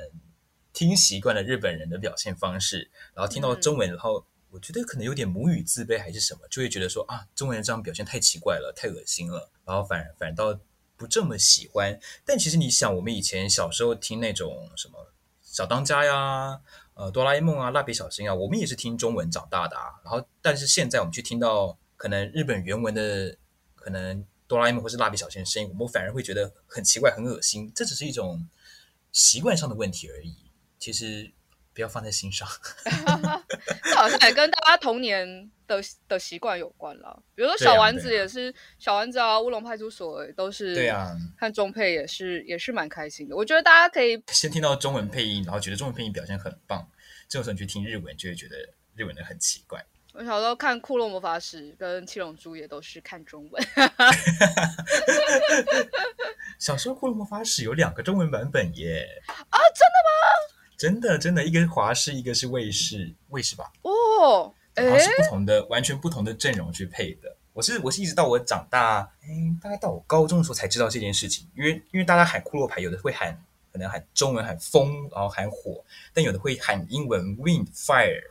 [0.72, 4.26] 听习惯了日本人的表现方式，然后听到中文，然后。
[4.50, 10.58] 我觉得可能有点母语自卑还是什么，就会觉得说啊，中文人这样表现太奇怪了，太恶心了，然后反而反倒
[10.96, 12.00] 不这么喜欢。
[12.24, 16.60] 但其实你想，我们以前小时候听那种什么小当家呀、
[16.94, 20.00] 呃哆啦 A 梦啊、蜡笔小新啊，我们也是听中文长大的啊。
[20.02, 23.36] 然后，但是现在我们去听到可能日本原文的，
[23.74, 27.70] 可能哆啦 A 梦或是蜡笔小新的声音，我们反而会觉得很奇怪、很恶心。
[27.74, 28.48] 这只是一种
[29.12, 30.34] 习惯上的问题而已。
[30.78, 31.32] 其实。
[31.78, 32.48] 不要放在心上，
[33.84, 37.22] 这好像也跟大家童年的的习惯有关了。
[37.36, 43.36] 比如说小丸子也是，啊啊、小丸子啊，乌龙派出所都是，对啊，看中配也是也是蛮开心的。
[43.36, 46.84] 我觉得大家可以先听到中文配音，然后觉得中文配音表现很棒，
[47.28, 48.56] 这种时候你去听日文就会觉得
[48.96, 49.80] 日文的很奇怪。
[50.14, 53.62] 我小时候看《库洛魔法使》跟《七龙珠》也都是看中文。
[56.58, 59.06] 小时候《库洛魔法使》有两个中文版本耶！
[59.28, 59.58] 啊，真的
[60.08, 60.57] 吗？
[60.78, 63.70] 真的真的，一个是华视，一个是卫视，卫视吧？
[63.82, 67.36] 哦，然后是不同的，完全不同的阵容去配的。
[67.52, 69.28] 我是我是一直到我长大，哎，
[69.60, 71.48] 大概到我高中的时候才知道这件事情。
[71.56, 73.36] 因为因为大家喊骷髅牌，有的会喊
[73.72, 78.22] 可能喊中文喊风，然后喊火，但有的会喊英文 wind fire。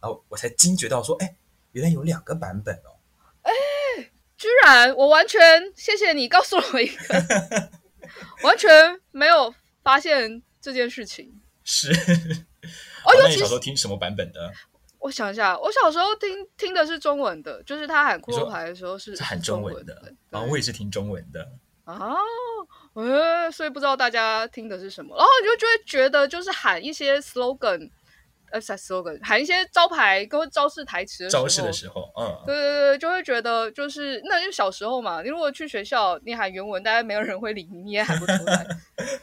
[0.00, 1.36] 然后我才惊觉到说，哎，
[1.70, 2.98] 原来有两个版本哦！
[3.42, 3.52] 哎，
[4.36, 5.40] 居然我完全
[5.76, 7.70] 谢谢你告诉我一个，
[8.42, 11.40] 完全没有发现这件事情。
[11.64, 14.52] 是，哦，那你小时候听什么版本的？
[14.98, 21.48] 我想一下，我小时候听听的是中文的，就是他喊骷髅牌的时候是是喊中文的，然后我也是听中文的
[21.84, 22.14] 啊，
[22.94, 27.90] 呃，所以不知道大家听的是什么，然后你就就会觉得就是喊一些 slogan。
[28.52, 35.22] 呃，slogan 喊一些招牌跟招式台词的时候，招式的时候，嗯，对对对，就会觉得就是，那就小时候嘛。
[35.22, 38.66] 你如果去学校，你喊原文，大概没有人会理你，你也喊不出来，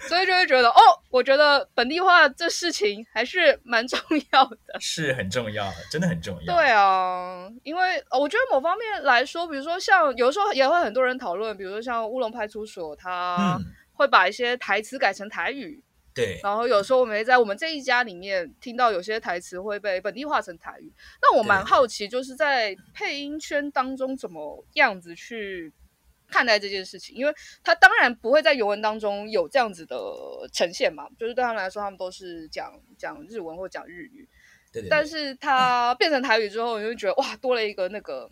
[0.08, 4.00] 所以就会觉得，哦，我觉得本地化这事情还是蛮重
[4.32, 6.56] 要的，是很重要，真的很重要。
[6.56, 13.60] 对啊，因为我觉得某方面来说，比如说像有时候也会很多人讨论，比如说像乌龙派出所，他
[13.94, 15.84] 会把一些台词改成台语。
[16.12, 20.92] 对，然后有时候我们也在我们这一家里面听到有些台词会被本地化成台语，
[21.22, 25.72] 那我蛮好奇，就是在配音圈当中怎么样子去
[26.28, 29.96] 看待这件事情，因为他当然不会在原文当中有这样子的
[30.52, 34.28] 呈现嘛，就是对他们来说，他们都是讲讲日文或讲日语，
[34.74, 38.30] 对，对，对，但是他变成台语之后，你就觉得哇，多了一个那个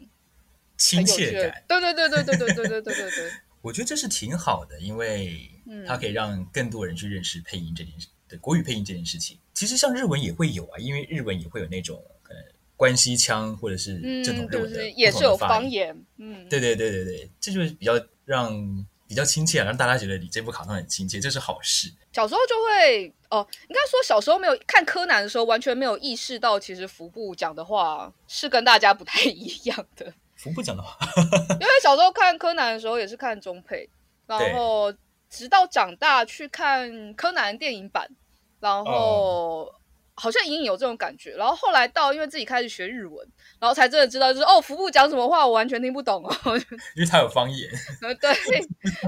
[0.78, 5.52] 亲切感，对对对对对对对对对对对，我觉得这是挺好的，因为。
[5.88, 12.44] 它可以让更多人去认识配音这件事，对国语配音这件事情，其实像日文也会有啊，因为日文也会有那种可能
[12.76, 17.94] 关西腔或者是正统日文的，嗯、也是有方言，嗯，对对对对对，这就是比较
[18.26, 21.92] 让比较亲切啊，让大家觉得你这部卡通很亲切，这是好事。
[22.12, 30.14] 小时候就会哦，应该说小时候没有看柯南的时候，完全没有意识到，其实服部讲的话是跟大家不太一样的。
[30.36, 30.98] 服部讲的话，
[31.60, 33.90] 因为小时候看柯南的时候也是看中配，
[34.26, 34.94] 然后。
[35.38, 38.10] 直到长大去看柯南电影版，
[38.60, 39.72] 然后
[40.16, 41.36] 好像隐隐有这种感觉。
[41.38, 43.28] 然后后来到因为自己开始学日文，
[43.60, 46.32] 然后才真的知道，就是哦，服部讲什么话我完全听不懂哦，
[46.98, 47.70] 因为他有方言。
[48.20, 48.34] 对，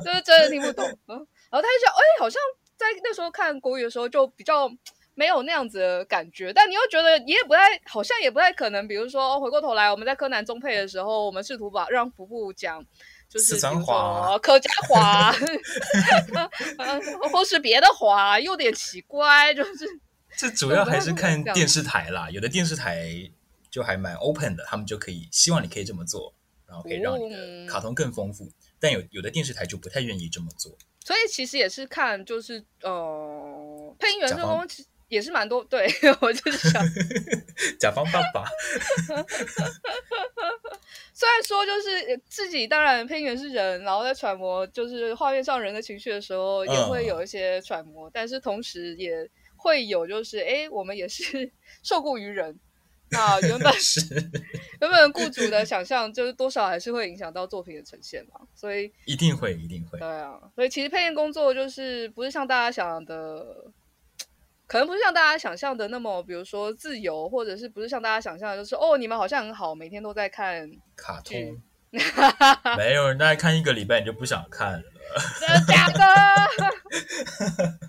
[0.05, 0.85] 就是真的听不懂。
[0.85, 2.39] 然后他就想，哎，好像
[2.77, 4.69] 在那时候看国语的时候就比较
[5.15, 8.87] 没有那样子的感觉，但你又觉得你也不太，好像也不太可能。
[8.87, 12.85] 比如说回过头来，我们在柯南中配的时候，我们试图把让服部讲。
[13.29, 15.31] 就是比如说客家话，
[17.31, 19.53] 或是别的话，有点奇怪。
[19.53, 19.85] 就是
[20.35, 23.07] 这主要还是看电视台啦，有的电视台
[23.69, 26.33] 就还蛮 open 的，他们就可以希望你可以这么做，
[26.67, 28.45] 然后可以让你的卡通更丰富。
[28.45, 30.75] 嗯、但有有的电视台就不太愿意这么做。
[31.05, 35.63] 所以其实也是看，就是呃，配音员这东西也是蛮多。
[35.65, 35.87] 对，
[36.21, 36.83] 我就是想
[37.79, 38.49] 甲方爸爸。
[41.19, 51.51] 虽然说就是自己当然配音员是人，然后在揣摩就是画面上人的情绪的时候，也会有一些揣摩，嗯、但是同时也会有就是哎，我们也是
[51.83, 52.57] 受雇于人，
[53.11, 53.99] 那原本 是
[54.79, 59.99] 原本雇主的想象，就是多少还是会影响到作品的呈现嘛，所以一定会一定会。
[59.99, 63.69] 对啊，所以其实配音工作就是不是像大家想的。
[64.69, 71.35] 可能不是像大家想象的那么，比如说自由，或者是不是像大家想象的，就是哦，你们好像很好，每天都在看卡通，
[72.77, 74.83] 没有人大概看一个礼拜你就不想看了，
[75.39, 75.99] 真的假的？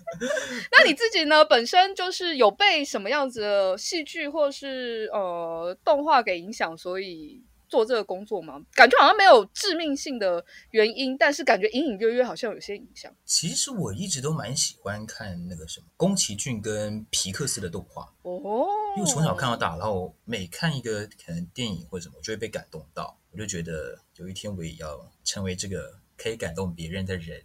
[0.73, 1.45] 那你自己呢？
[1.45, 7.45] 本身就是有被什么样子的戏剧或是呃动画给影响，所以。
[7.71, 8.61] 做这个工作吗？
[8.75, 13.11] 感觉好像没有致命性的原因，但是感觉隐隐约约好像有些影响。
[13.25, 27.41] 其实我一直都蛮喜欢看那个什么宫崎骏跟皮克斯的动画哦，因为从小看到大，然后每看一个可能电影或者什么，我就会被感动到，我就觉得有一天我也要成为这个可以感动别人的人。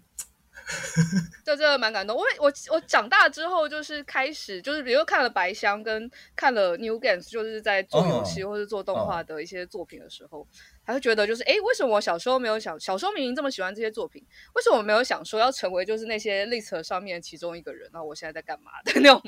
[1.45, 10.47] 就这个蛮感动，我我我长大之后就是开始就是比如看了白箱跟看了 New Games，就是在做游戏或者做动画的一些作品的时候，
[10.83, 10.97] 还、oh.
[10.97, 14.25] 会觉得就是哎，为什么我小时候没有想，小时候明明这么喜欢这些作品，
[14.55, 17.89] 为什么我没有想说要成为就是那些 list 上面其中一个人？
[17.93, 19.21] 那我现在在干嘛的 那种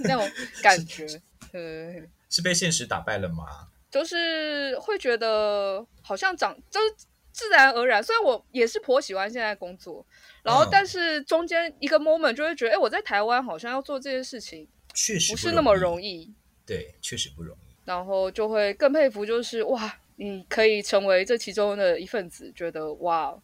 [0.00, 0.30] 那种
[0.62, 1.08] 感觉？
[1.52, 3.68] 是，是被现实打败了吗？
[3.88, 6.94] 就是会觉得好像长就是
[7.36, 10.04] 自然而然，虽然我也是颇喜欢现在工作。
[10.42, 16.32] 然后，但是中间一个 moment 就会觉得，哎，我在台湾好像要做这件事情，确实不是那么容易。
[16.64, 17.74] 对，确实不容易。
[17.84, 23.38] 然后就会更佩服，就是哇，你可以成为这其中的一份子，觉得哇，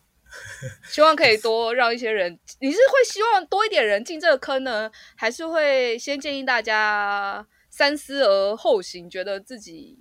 [0.89, 9.99] 希望可以多让一些人，你是会希望多一点人进这个坑呢，还是会先建议大家三思而后行，觉得自己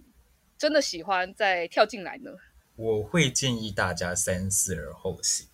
[0.57, 2.31] 真的喜欢再跳进来呢？
[2.81, 5.47] 我会建议大家三思而后行。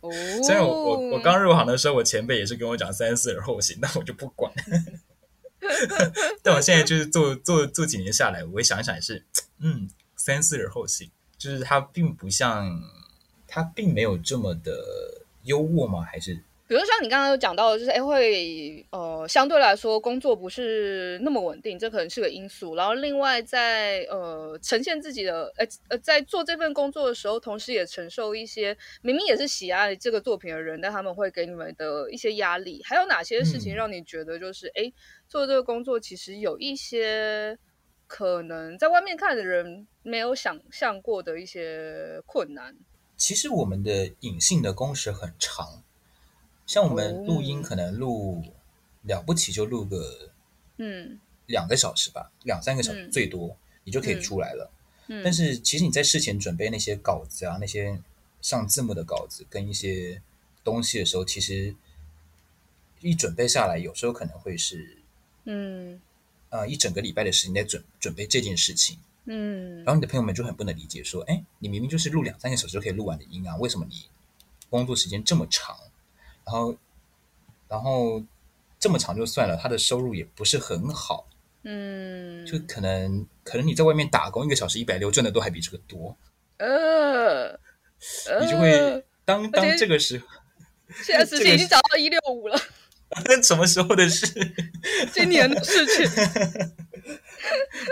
[0.00, 0.10] 哦，
[0.42, 4.50] 虽然我我我刚入行的时候，我前辈也是跟我讲三思而后行，但我就不管。
[6.42, 9.24] 但我现在就是做做做几年下来，我会想一想，也是
[9.58, 12.82] 嗯，三思而后行，就是它并不像，
[13.46, 16.02] 它并没有这么的优渥吗？
[16.02, 16.42] 还是？
[16.66, 22.74] 比如像你刚刚有讲到的，就是哎，会呃，相对来说工作不是那么稳定，这可能是个因素。
[22.74, 32.82] 然后另外在呃呈现自己的，呃呃，在做这份工作的时候，同时也承受一些明明也是喜爱这个作品的人，但他们会给你们的一些压力。
[32.82, 34.92] 还有哪些事情让你觉得就是哎、嗯，
[35.28, 37.58] 做这个工作其实有一些
[38.06, 42.74] 可能在外面看的人没有想象过的一些困难？
[43.18, 45.83] 其实我们的隐性的工时很长。
[46.66, 48.42] 像我们录音，可能录
[49.02, 50.30] 了不起就录个
[50.78, 54.70] 嗯两个小时吧，两三个小时最多，你就可以出来了。
[55.22, 58.00] 但是其实你在事前准备那些稿子啊，那些
[58.40, 60.22] 上字幕的稿子跟一些
[60.64, 61.74] 东西的时候，其实
[63.00, 64.96] 一准备下来，有时候可能会是
[65.44, 66.00] 嗯
[66.48, 68.98] 呃一整个礼拜的时间在准准备这件事情。
[69.26, 74.04] 嗯，然后你的朋友们就很不能理解，说：“哎，你明明就是录两三个小时就可以录完的音啊，为什么你
[74.68, 75.76] 工作时间这么长？”
[76.44, 76.76] 然后，
[77.68, 78.22] 然后
[78.78, 81.26] 这么长就算了，他的收入也不是很好，
[81.62, 86.16] 嗯，就可能可能你在外面打工一个小时一百六，赚的都还比这个多，
[86.58, 87.58] 呃，
[88.40, 90.26] 你就会当当这个时候，
[91.02, 92.60] 现在已经涨到一六五了，
[93.24, 94.26] 那 什么时候的事？
[95.12, 96.08] 今年的事情。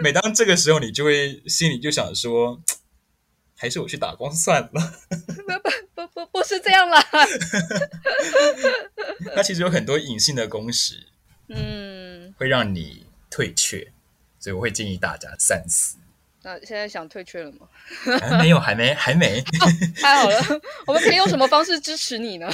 [0.02, 2.60] 每当这个时候，你就会心里就想说。
[3.54, 4.92] 还是我去打工算了。
[6.72, 7.02] 样啦。
[9.34, 11.06] 它其实有很多隐性的公式，
[11.48, 13.92] 嗯，会让你退却，
[14.38, 15.96] 所以我会建议大家三思。
[16.42, 17.68] 那现在想退却了吗？
[18.20, 19.40] 还没有，还没，还没。
[19.60, 19.66] 哦，
[20.00, 22.50] 太好了，我们可以用什么方式支持你呢？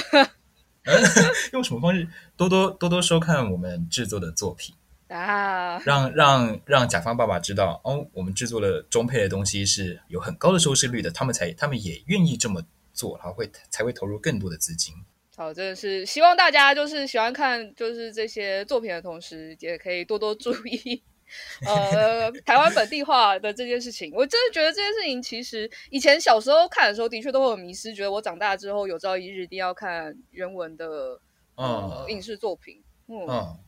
[1.53, 2.07] 用什么方式？
[2.37, 4.75] 多多多多收看我们制作的作品。
[5.07, 5.81] 啊！
[5.83, 12.61] 让让让甲方爸爸知道哦，我们制作的中配的东西是有很高的收视率的，他们才他们也愿意这么
[12.99, 14.93] 做，然后会才会投入更多的资金。
[15.37, 21.01] 好，真的是希望大家就是喜欢看就是这些作品的同时，也可以多多注意
[21.65, 24.11] 呃台湾本地化的这件事情。
[24.13, 31.21] 我真的觉得这件事情其实以前小时候看的时候，的确都会有迷失，觉得我长大之后有朝一日一定要看原文的
[31.55, 32.83] 呃、嗯、影视作品。
[33.07, 33.25] 嗯。
[33.29, 33.59] 嗯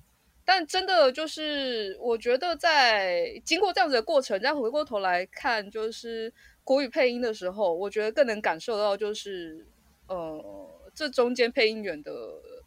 [0.44, 9.66] 但真的就是，我觉得在经过这样子的过程，再回过头来看，就是国语配音的时候，我觉得更能感受到，就是
[10.08, 12.12] 呃，这中间配音员的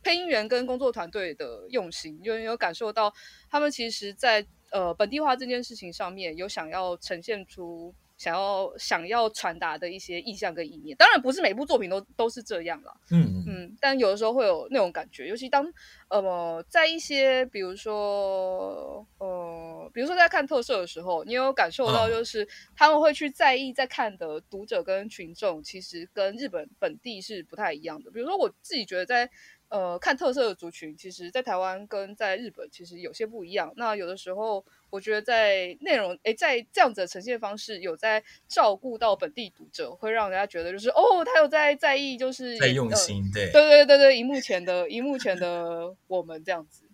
[0.02, 3.12] 配音员跟工作团队的用心，因为有感受到
[3.50, 7.94] 他们其实在呃本地化这件事情上面有想要呈现出。
[8.16, 12.92] 想要想要传达的一些意象跟意念，当然不是每部作品都都是这样啦。
[13.10, 15.66] 嗯嗯，但有的时候会有那种感觉，尤其当
[16.08, 28.10] 呃在一些比如说呃比如说在看特色的时候，你有感受到就是他们会去在意在看的读者跟群众，其实跟日本本地是不太一样的。
[28.10, 29.30] 比如说我自己觉得在。
[29.70, 33.72] 呃，看特色的族群，其实，在台湾跟在日本其实有些不一样。
[33.76, 46.84] 那有的时候，我觉得在内容，诶，在这样子的呈现方式，有在照顾到本地读者，会让人家觉得就是，哦，他有在在意，就是在用心，对，对对对对，荧幕前的荧幕前的我们这样子。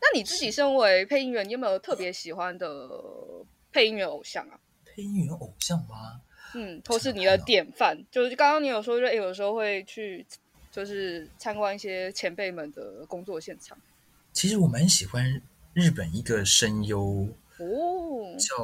[0.00, 2.88] 那你自己身为配音员，你有没有特别喜欢的
[3.72, 4.60] 配音员偶像啊？
[4.94, 6.20] 配音员偶像吗？
[6.54, 7.98] 嗯，或是你的典范？
[8.12, 10.24] 就是刚刚你有说，就诶，有的时候会去。
[10.78, 13.76] 就是参观一些前辈们的工作现场。
[14.32, 15.42] 其实我蛮喜欢
[15.74, 18.54] 日本一个声优哦，叫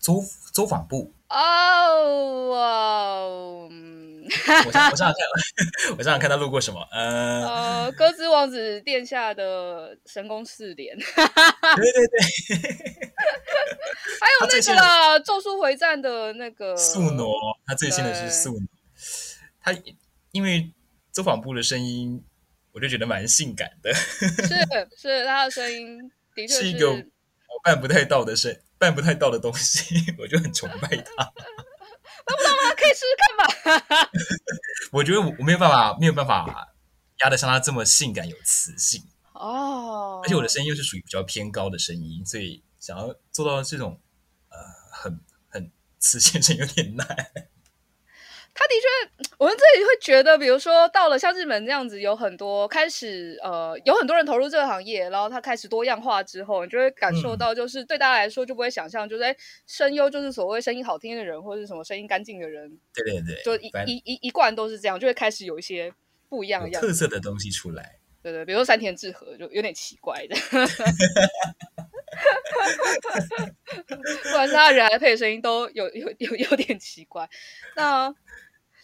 [0.00, 0.24] 周
[0.54, 1.36] 周访部哦。
[2.56, 3.68] 哦
[4.66, 5.18] 我想我想想看，
[5.98, 6.80] 我想想看他录过什么。
[6.92, 10.96] 呃呃，鸽子王子殿下的神功四连。
[10.96, 12.20] 对对对。
[14.20, 17.34] 还有那个《咒术回战》的那个素挪，
[17.66, 18.62] 他最新的是素挪。
[19.60, 19.74] 他
[20.32, 20.70] 因为。
[21.18, 22.22] 走访部的声音，
[22.70, 23.92] 我就觉得蛮性感的。
[23.92, 24.54] 是
[24.96, 25.98] 是，他的声音
[26.32, 31.24] 的确是，是一个我办不太到的声，办不太到的东西， 我就很崇拜他。
[31.24, 32.72] 办不到吗？
[32.76, 34.10] 可以试试看吧。
[34.94, 36.72] 我觉得我没有办法，没有办法
[37.24, 39.02] 压得像他这么性感有磁性
[39.32, 40.20] 哦。
[40.22, 44.00] 而且我的声音又是属于比较偏高的声音，所以想要做到这种
[44.50, 44.56] 呃
[44.92, 47.32] 很很词先生有点难。
[48.58, 48.88] 他的确，
[49.38, 59.36] 我们这里会觉得，比如说到了像日本这样子，有很多开始呃，有很多人投入这个行业，然后他开始多样化之后，你就会感受到，就是对大家来说就不会想象，就是哎，
[59.68, 65.94] 声优就是所谓声音好听的人，或者是什么声音干净的人，对对对，就一一一一贯都是这样，就会开始有一些
[66.28, 68.00] 不一样的样特色的东西出来。
[68.24, 70.34] 对对，比如说山田智和就有点奇怪的，
[73.86, 77.30] 不管是他人还是配的声音都有有有有点奇怪，
[77.76, 78.12] 那。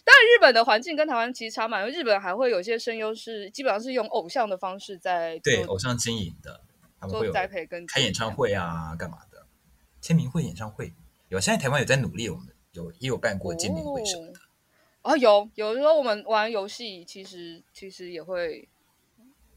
[0.05, 1.89] 当然，日本的环境跟台湾其实差蛮多。
[1.89, 6.61] 日本还会有一些声优是基本上是用偶像的方式在对偶像经营的，
[6.99, 9.47] 他们会有栽培跟开演唱会啊，干嘛的
[9.99, 10.93] 签名会、演唱会
[11.29, 11.39] 有。
[11.39, 14.39] 现在台湾有在努力，我们有也有办过见面会什么的
[15.01, 18.69] 啊、哦，有有时候我们玩游戏，其实其实也会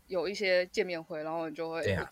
[0.06, 2.10] 有一些见面会，然后你就会对、啊、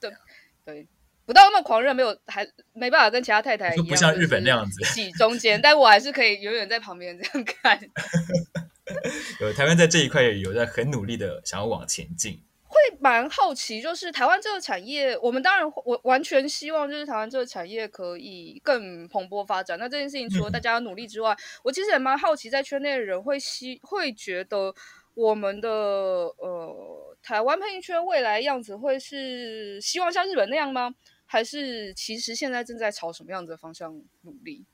[0.65, 0.87] 对。
[1.27, 7.79] 对不到那么狂热，没有还没办法跟其他太太一样，不像日本那样子挤中间，但我还是可以永远在旁边这样看。
[9.41, 19.77] 有台湾在这一块有在很努力的想要往前进，会蛮好奇，就是台湾这个产业，我们当然我完全希望就是台湾这个产业可以更蓬勃发展。
[19.81, 24.73] 那这件事情除了大家努力之外，嗯、我其实也蛮好奇，在圈内的人会希会觉得
[25.15, 30.95] 我们的呃台湾配音圈未来样子会是希望像日本那样吗？
[31.27, 34.65] 还是其实现在正在朝什么样子的方向努力？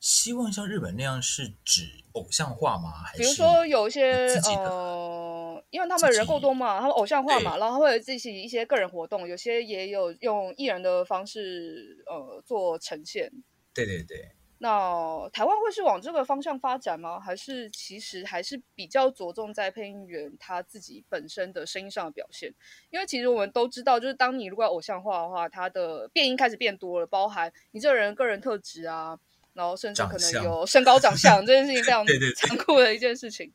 [0.00, 3.02] 希望像日本那样是指偶像化吗？
[3.04, 13.30] 还是比如说有一些呃，因为他们人够多嘛，他们偶像化嘛，然后会有自己一些个人活动，有些也有用艺人的方式呃做呈现。
[13.74, 14.30] 对对对。
[14.60, 17.20] 那台湾会是往这个方向发展吗？
[17.20, 22.52] 还是其实还是比较着重在配音员他自己本身的声音上的表现？
[22.90, 29.16] 因为其实我们都知道，就是当你如果要偶像化的话，他的变音开始变多了，包含你这个人个人特质啊，
[29.52, 32.04] 然后甚至可能有身高长相 这件事情非常
[32.34, 33.52] 残酷的一件事情。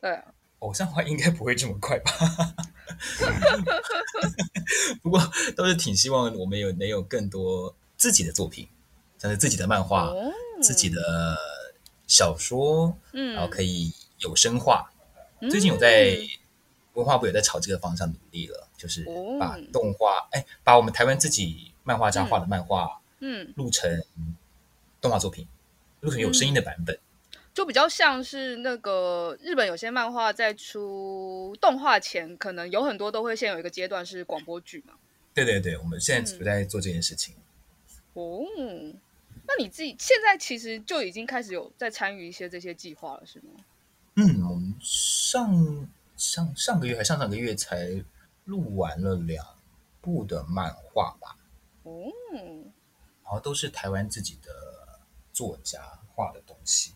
[0.00, 0.24] 对，对，
[0.60, 2.12] 偶像化应该不会这么快吧？
[5.02, 5.20] 不过
[5.54, 8.66] 都是挺希望我们有能有更多自己的作品。
[9.18, 11.36] 像是自己的漫画、哦、自己的
[12.06, 14.90] 小说，嗯，然后可以有声化。
[15.40, 16.16] 嗯、最近有在
[16.94, 19.04] 文化部有在朝这个方向努力了，就是
[19.38, 24.02] 把动画，哎，把我们台湾自己漫画家画的漫画，嗯，录成
[25.00, 25.46] 动画作品，
[26.00, 34.94] 录成有声音的版本，嗯、就比较像是那个日本有些漫画在出动画前，可能有很多都会先有一个阶段是广播剧嘛。
[35.34, 37.34] 对对对，我们现在不在做这件事情。
[38.14, 38.94] 嗯、哦。
[39.48, 43.52] 那你自己现在其实就已经开始有在参与一些这些计划了，是吗？
[44.16, 48.02] 嗯，我们上上上个月还上上个月才
[48.44, 49.44] 录完了两
[50.00, 51.36] 部的漫画吧。
[51.82, 52.10] 哦，
[53.22, 54.50] 然后都是台湾自己的
[55.32, 56.94] 作家画的东西。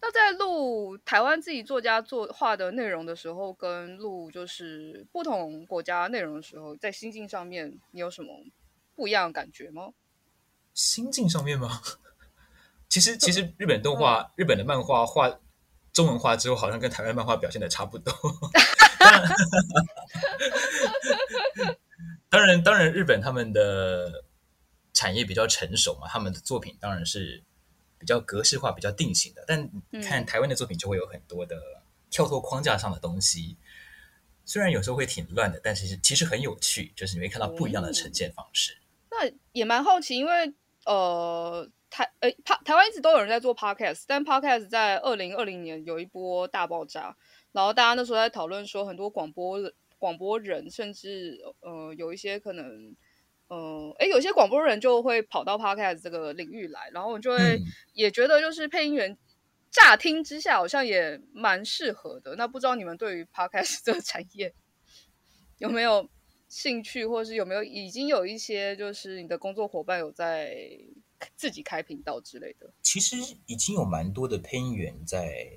[0.00, 8.44] 那在录台湾自己作家作画的内容的时候，跟录就是不同国家内容的时候，在心境上面，你有什么
[8.94, 9.92] 不一样的感觉吗？
[10.76, 11.82] 心境上面吗？
[12.88, 15.40] 其实，其实日本动画、嗯、日本的漫画画
[15.92, 18.12] 中文化之后，好像跟台湾漫画表现的差不多。
[22.30, 24.22] 当然， 当然，日本他们的
[24.92, 27.42] 产业比较成熟嘛，他们的作品当然是
[27.98, 29.44] 比较格式化、比较定型的。
[29.48, 29.68] 但
[30.02, 31.56] 看台湾的作品，就会有很多的
[32.08, 33.56] 跳脱框架上的东西。
[34.44, 38.78] 虽然有时候会挺乱的，但是其实很有趣，就是你会看到不一样的呈现方式。
[39.08, 40.54] 嗯、那也蛮好奇，因为。
[40.86, 47.16] 呃，台诶，台台湾一直都有人在做 podcast，但 podcast 在二零二零年有一波大爆炸，
[47.52, 49.58] 然后大家那时候在讨论说，很多广播
[49.98, 52.94] 广播人，甚至呃有一些可能，
[53.48, 57.60] 呃，诶，有些广播人就会跑到 podcast 这个领域来，然后我就会
[57.92, 59.18] 也觉得，就是配音员
[59.72, 62.36] 乍听之下好像也蛮适合的。
[62.36, 64.54] 那不知道你们对于 podcast 这个产业
[65.58, 66.08] 有没有？
[66.48, 70.56] 兴趣，或是有没有已经有一些，就是你的工作伙伴有在
[71.34, 72.72] 自己开频道之类的？
[72.82, 73.16] 其实
[73.46, 75.50] 已经有蛮多的配音员在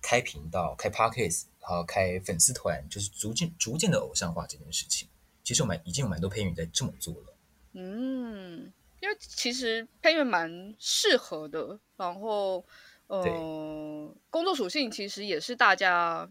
[0.00, 5.08] 开频道、开 podcast，然后开粉丝团，就是逐渐逐渐的偶像化这件事情。
[5.42, 7.36] 其实我们已经有蛮多配音员在这么做了。
[7.72, 12.64] 嗯，因为其实配音员蛮适合的，然后
[13.08, 13.22] 呃，
[14.30, 16.30] 工作属性其实也是大家。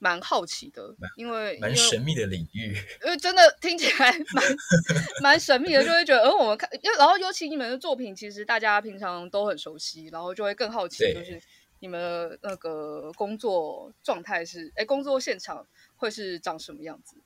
[0.00, 0.82] 蛮好奇的，
[1.14, 2.74] 因为蛮神秘的领域，
[3.04, 4.44] 因为真的听起来蛮
[5.22, 11.38] 蛮神秘的，就会觉得，而我们看，因为然后尤其你们的作品，其实大家平常都很熟悉，然后就会更好奇，就是
[11.80, 17.16] 你们的那个工作状态是，哎，工作现场会是长什么样子？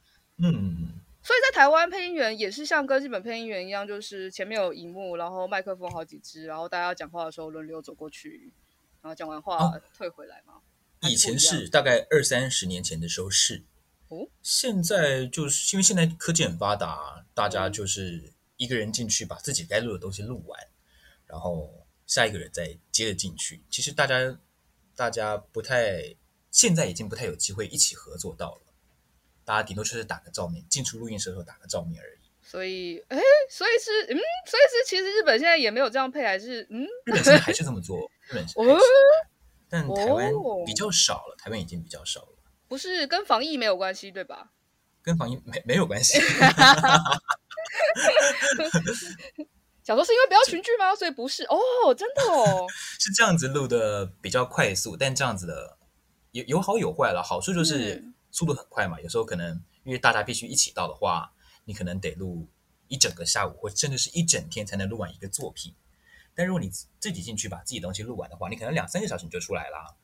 [0.42, 8.52] 嗯，所以在台湾配音员也是像跟日本配音员一样，就是前面有荧幕，然后麦克风好几支，然后大家讲话的时候轮流走过去，
[9.00, 10.54] 然后讲完话退回来嘛。
[10.54, 10.60] 哦、
[11.08, 13.64] 以前是大概二三十年前的时候是，
[14.08, 20.60] 哦，现在就是因为现在科技很发达，大家就是一个人进去把自己该录的东西录完，
[21.26, 23.62] 然后下一个人再接着进去。
[23.70, 24.38] 其实大家
[24.94, 26.16] 大家不太。
[26.50, 28.60] 现在已经不太有机会一起合作到了，
[29.44, 32.18] 大家顶多就是打个照面，进出录音室的时候打个照面而已。
[32.46, 33.18] 所以，哎，
[33.50, 34.14] 所以是，嗯，
[34.46, 38.78] 所以是，其实日本现在也没有这样配，还是，嗯，日本现在还是这么做，日本是，哦，
[39.68, 40.32] 但台湾
[40.66, 42.28] 比较少了，台湾已经比较少了。
[42.68, 44.50] 不是跟防疫没有关系，对吧？
[45.02, 46.18] 跟防疫没没有关系。
[49.82, 50.94] 想说是因为不要群聚吗？
[50.96, 52.66] 所以不是哦，真的哦，
[52.98, 55.78] 是这样子录的比较快速，但这样子的。
[56.32, 58.98] 有有好有坏了，好处就是速度很快嘛。
[58.98, 61.32] 嗯、有时候可能因为大家必须一起到的话，
[61.64, 62.48] 你可能得录
[62.88, 65.72] 一整个下午，或甚至是一整天才能录完一个作品。
[66.34, 69.96] 但如果你自己进去把自己东西录完的话，你可能两三个小时你就出来了。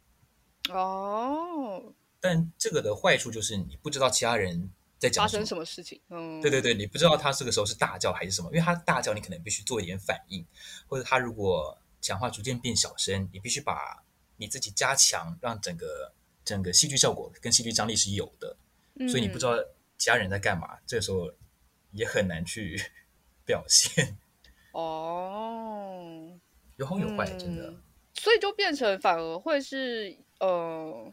[0.72, 1.92] 哦。
[2.20, 6.00] 但这个的坏处就是你不知道其他人在讲什么，发生什么事情。
[6.08, 6.40] 嗯。
[6.40, 10.46] 对对对，你不知道他这个时候是大叫还是什么，因为他大叫，你可能必须做一点反应，
[10.86, 14.02] 或者他如果讲话逐渐变小声，你必须把
[14.36, 16.12] 你自己加强，让整个。
[16.42, 18.56] 整个戏剧效果跟戏剧张力是有的，
[18.94, 19.52] 嗯、所以你不知道
[19.98, 21.30] 其他人在干嘛，这个时候
[21.92, 22.80] 也很难去
[23.44, 24.16] 表现。
[24.72, 25.59] 哦，
[26.80, 27.74] 有好有坏，嗯、真的。
[28.14, 31.12] 所以就变成反而会是呃，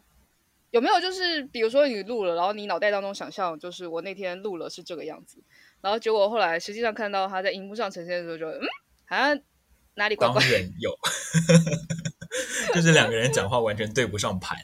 [0.70, 5.42] 有没有就是比如说你录了，然后你脑袋当中想象就是我那天录了是这个样子，
[5.82, 8.66] 然后结果后来实际上看到他在荧幕上呈现的时候就，就嗯，
[9.06, 9.38] 好像
[9.94, 10.40] 哪里怪怪。
[10.40, 10.98] 当然有，
[12.74, 14.56] 就是两个人讲话完全对不上盘。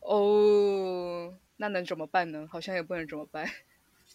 [0.00, 2.46] 哦，那能怎么办呢？
[2.52, 3.50] 好像也不能怎么办。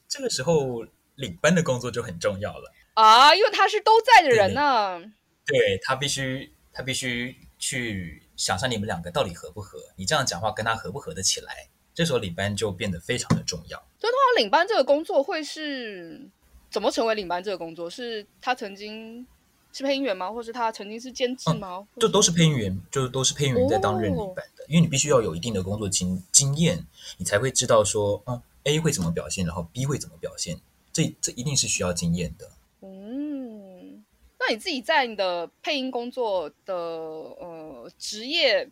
[0.08, 0.86] 这个时候
[1.16, 5.02] 领班的工作就很重要了啊，因为他是都在的人呢、啊。
[5.50, 9.80] 对，他必须，他必须去想象你们两个到底合不合。
[9.96, 11.68] 你这样讲话跟他合不合得起来？
[11.94, 13.78] 这时候领班就变得非常的重要。
[14.00, 16.30] 所以通常领班这个工作会是
[16.70, 17.90] 怎么成为领班这个工作？
[17.90, 19.28] 是他曾经。
[19.72, 20.32] 是配音员吗？
[20.32, 21.88] 或是他曾经是监制吗？
[22.00, 24.64] 这、嗯、都是配音员，就是都是配音员在当任领班的。
[24.64, 26.84] 哦、因为你必须要有一定的工作经经验，
[27.18, 30.60] 你才会知道说，嗯，A 会怎么表现，然后 B 会怎么表现。
[30.92, 32.50] 这这一定是需要经验的。
[34.50, 38.70] 你自己在你的配音工作的呃职业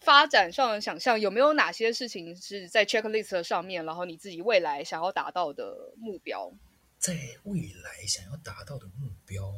[0.00, 6.52] 发展上的想象，有没有哪些事情是在 checklist 上面，然后你自己未来想要达到的目标？
[6.98, 9.52] 在未来想要达到的目标。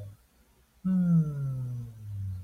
[0.84, 1.86] 嗯，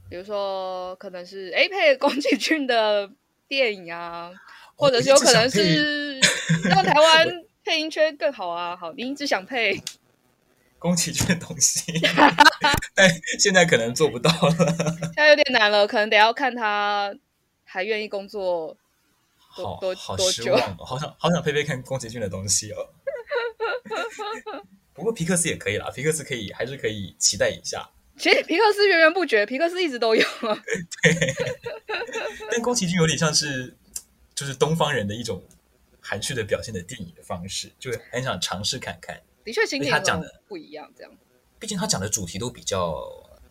[0.09, 3.11] 比如说，可能是哎配宫崎骏的
[3.49, 4.33] 电影啊，
[4.77, 6.21] 或者是有可能是
[6.69, 8.77] 让台湾配音圈更好啊。
[8.77, 9.81] 好，你一直想配
[10.79, 11.83] 宫崎骏的东西，
[12.95, 14.77] 但现在可能做不到了，
[15.15, 17.15] 现在有点难了，可能得要看他
[17.65, 18.77] 还愿意工作
[19.37, 22.89] 好多好多久，好想好想配配看宫崎骏的东西哦。
[24.95, 27.89] 不过皮克斯也可以啦，皮克斯可以还是可以期待一下。
[28.17, 30.61] 其实皮克斯源源不绝，皮克斯一直都有啊。
[31.03, 31.35] 对，
[32.51, 33.77] 但宫崎骏有点像是，
[34.35, 35.41] 就是东方人的一种
[36.01, 39.21] 含蓄的表现的电影的方式，就很想尝试看看。
[39.49, 41.13] 的确，情他讲的不一样，这样。
[41.59, 43.03] 毕竟他讲的主题都比较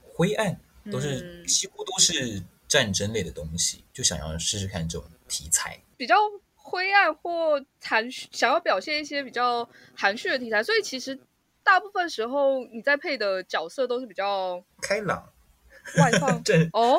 [0.03, 0.59] 灰暗，
[0.91, 5.79] 都是、嗯、几乎都是战争类的东西，就想要试试看这种题材。
[5.97, 6.15] 比较
[6.55, 11.19] 灰暗或含蓄，想要表现一些比较含蓄的题材，所以其实。
[11.63, 15.33] 大部分时候你在配的角色都是比较开朗、
[15.97, 16.39] 外放。
[16.41, 16.97] 对哦，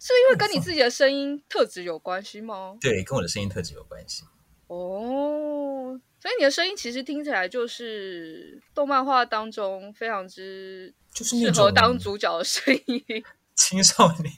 [0.00, 2.78] 是因为跟你自己的声音特质有关系吗？
[2.80, 4.24] 对，跟我的声音特质有关系。
[4.68, 13.02] 哦，所以你的声音其实听起来就是动漫画当中非常之就是适合当主角的声音，
[13.54, 14.32] 青少年、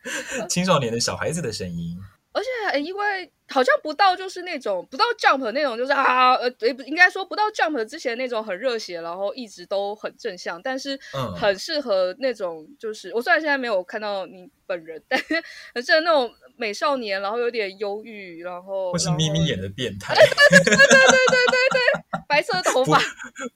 [0.48, 1.96] 青少年的小孩子的声音。
[2.32, 11.00] 而且，因为好像不到就是那种不到 Jump 那种，就是啊呃，不应该说不到 Jump 之前那种很热血，然后一直都很正向，但是
[11.34, 15.42] 很适合那种就是、嗯、我虽然现在没有看到你本人，但是
[15.74, 20.14] 很适合那种美少年，然后有点忧郁，然后或是眯眯眼的变态，
[20.50, 23.00] 对对对对对对对，白色的头发，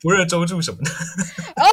[0.01, 0.90] 不热周助什么的。
[0.90, 1.64] 哦，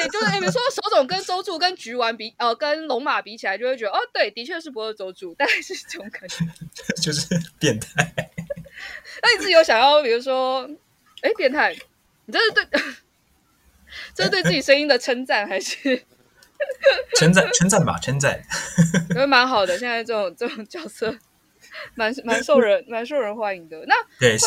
[0.00, 6.44] 对，就是你们说手冢跟周助跟菊丸比，呃，跟龙马比起来，就会觉得哦，对，的确是不热周助，但是这种感觉，
[7.00, 7.26] 就是
[7.58, 8.12] 变态。
[9.22, 10.68] 那你自己有想要，比如说，
[11.22, 11.76] 哎，变态，
[12.26, 12.64] 你这是对，
[14.14, 16.02] 这是对自己声音的称赞还是？
[17.16, 17.50] 称赞？
[17.52, 18.42] 称赞吧，称赞。
[19.10, 21.16] 因为蛮好的，现在这种这种角色，
[21.94, 23.84] 蛮蛮受人蛮受人欢迎的。
[23.86, 24.46] 那对是。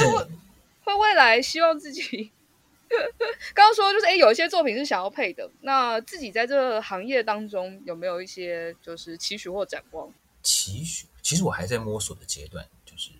[0.84, 2.32] 会未来希望自己
[3.53, 10.12] 刚刚说就是哎，有一些作品是想要配的，那自己在这个行业当中有没有一些就是期许或展望？
[10.41, 13.12] 期许，其实我还在摸索的阶段，就是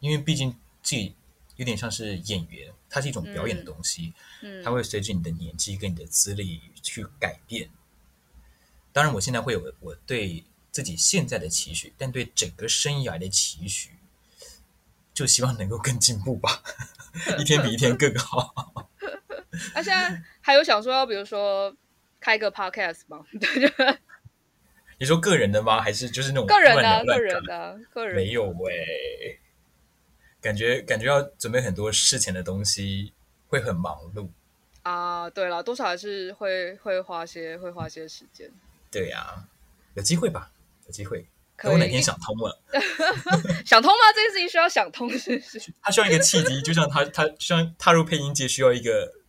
[0.00, 0.50] 因为毕竟
[0.82, 1.14] 自己
[1.56, 7.68] 有点像是演员，它是一种表演的东西，嗯，它会随着你的年纪跟你的资历去改变。
[8.92, 13.90] 当然，我现在会有我对自己现在的期许，但对整个生涯的期许，
[15.14, 16.62] 就希望能够更进步吧，
[17.38, 18.52] 一天比一天更好。
[19.74, 21.74] 那、啊、现在还有想说要，比如说
[22.20, 23.24] 开个 podcast 吗？
[23.38, 23.98] 对，
[24.98, 25.80] 你说个人的吗？
[25.80, 28.20] 还是就是那种个人的、啊、个人的、个人的？
[28.20, 29.40] 没有喂、欸，
[30.40, 33.12] 感觉感觉要准备很多事前的东西，
[33.48, 34.28] 会很忙碌
[34.82, 35.28] 啊。
[35.30, 38.50] 对了，多少还是会会花些会花些时间。
[38.90, 39.44] 对呀、啊，
[39.94, 40.50] 有机会吧？
[40.86, 41.28] 有机会。
[41.56, 42.60] 可我哪天想通了？
[43.66, 44.12] 想通吗？
[44.14, 45.72] 这件事情需要想通，是不是？
[45.82, 49.12] 他需要一个契机，就像他他需要踏入配音界需要一个。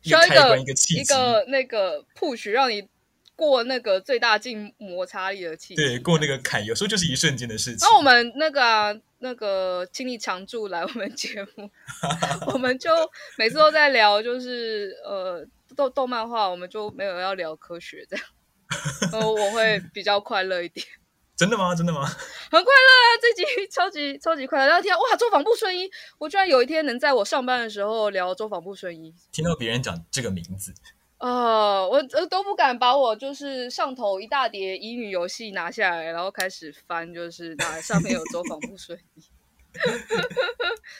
[0.00, 2.88] 需要一个一个契机，一个那个 push，让你
[3.34, 5.74] 过那个最大静摩擦力的契机。
[5.74, 7.78] 对，过那个坎，有时候就是一瞬间的事情。
[7.80, 11.68] 那我们那个、啊、那个，请你常驻来我们节目，
[12.54, 12.90] 我们就
[13.36, 18.24] 每次都在聊，就是呃，动动漫画，我们就没有要聊科学这样，
[19.12, 20.86] 呃，我会比较快乐一点。
[21.36, 21.72] 真的吗？
[21.74, 22.04] 真的吗？
[22.04, 23.06] 很快乐啊！
[23.22, 24.66] 这集 超级超级快乐。
[24.66, 25.88] 然后听到哇，周访不顺一，
[26.18, 29.14] 我居然有一天能在我上班的时候聊周访不顺一。
[29.30, 30.74] 听到别人讲这个名字，
[31.18, 39.22] 呃，我我都不敢把我就是上头一大叠乙女游戏拿下来，然后开始翻，就是那上面有周访不顺一。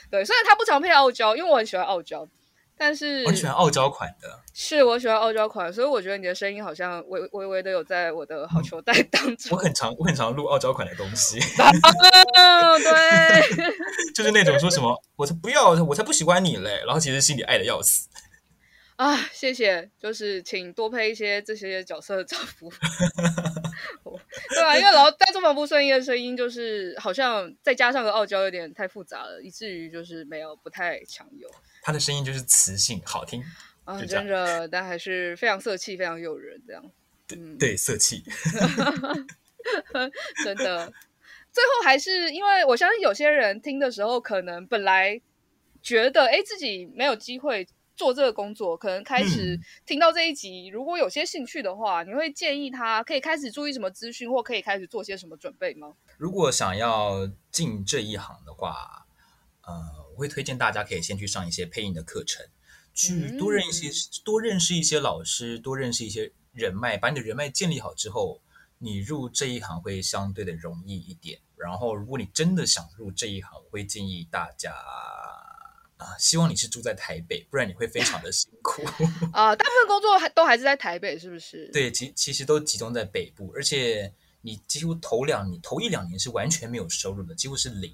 [0.09, 2.29] 对，虽然他不常配傲娇，因为我很喜欢傲娇。
[2.79, 9.51] 但是我喜欢傲娇款的，是我喜欢傲娇款，所以我觉得你的声音好像微微微的有在我的好球袋当中。
[9.51, 13.67] 嗯、我很常我很常录傲娇款的东西， 哦、对，
[14.15, 18.09] 就是那种说什么我才不要，我才不喜欢你嘞，然后其实心里爱的要死。
[18.97, 22.69] 啊，谢谢，就是请多配一些这些角色的照顾，
[24.51, 24.77] 对吧、啊？
[24.77, 31.49] 因为老在这么不顺意的声音，就是好像再加上个傲娇，有点太复杂了，以至于就是没有不太强有。
[31.83, 33.43] 他的声音就是磁性好听
[33.85, 36.83] 啊，真的，但还是非常色气，非常诱人，这样。
[37.31, 38.23] 嗯、对，对，色气，
[40.45, 40.93] 真的。
[41.53, 45.21] 最后还是因为我相信有些人听的时候，可能本来
[45.83, 47.69] 觉得哎自己没有机会。
[47.99, 55.95] 做这个工作，可能开始听到这一集，嗯，如果有些兴趣的话，你会建议他可以开始注意什么资讯，或可以开始做些什么准备吗？
[56.17, 59.05] 如果想要进这一行的话，
[59.63, 59.75] 呃，
[60.19, 62.45] 我会推荐大家可以先去上一些配音的课程，
[62.93, 63.89] 去多认识
[64.25, 68.41] 多认识一些老师，多认识一些人脉，把你的人脉建立好之后，
[68.79, 71.39] 你入这一行会相对的容易一点。
[71.57, 74.75] 然后，如果你真的想入这一行，我会建议大家。
[75.99, 78.83] 啊，希望你是住在台北，不然你会非常的辛苦
[79.33, 79.55] 啊。
[79.55, 81.71] 大部分工作还都还是在台北，是不是？
[81.73, 87.93] 对，其其实都集中在北部，而且你几乎头两你、头一两年是完全没有收入的，几乎是零，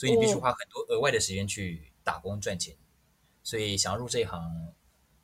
[0.00, 2.74] 所以你必须花很多额外的时间去打工赚钱。
[2.74, 2.80] 哦、
[3.42, 4.72] 所以想要入这一行，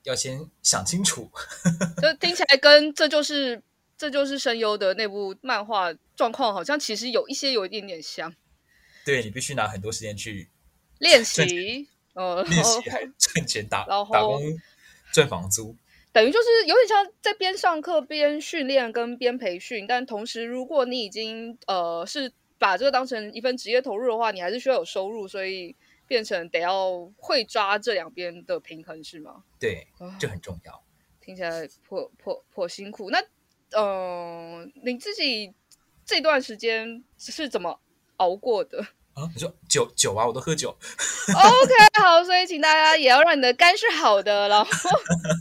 [0.03, 1.31] 要先想清楚。
[2.03, 3.63] 就听起来跟这就是
[3.97, 8.35] 这就是声优的那部漫画状况，好像其实有一些有一点点像。
[9.07, 10.51] 对，你必须拿很多时间去。
[10.99, 14.41] 练习，呃，练习还赚钱打打工
[15.13, 15.77] 赚房租，
[16.11, 25.75] 等于就是有点像在边上课边训练跟边培训，但同时如果你已经呃是把这个当成一份职业投入的话，你还是需要有收入，所以
[26.07, 29.43] 变成得要会抓这两边的平衡，是吗？
[29.59, 29.87] 对，
[30.19, 30.83] 这很重要。
[31.21, 33.11] 听起来颇颇颇辛苦。
[33.11, 33.19] 那
[33.71, 35.53] 嗯、呃，你自己
[36.05, 37.81] 这段时间是怎么
[38.19, 38.81] 熬过的？
[39.15, 40.69] 啊，你说酒酒啊，我都喝酒。
[41.35, 44.71] OK，好，所以请大家也要让你的肝是好的，然后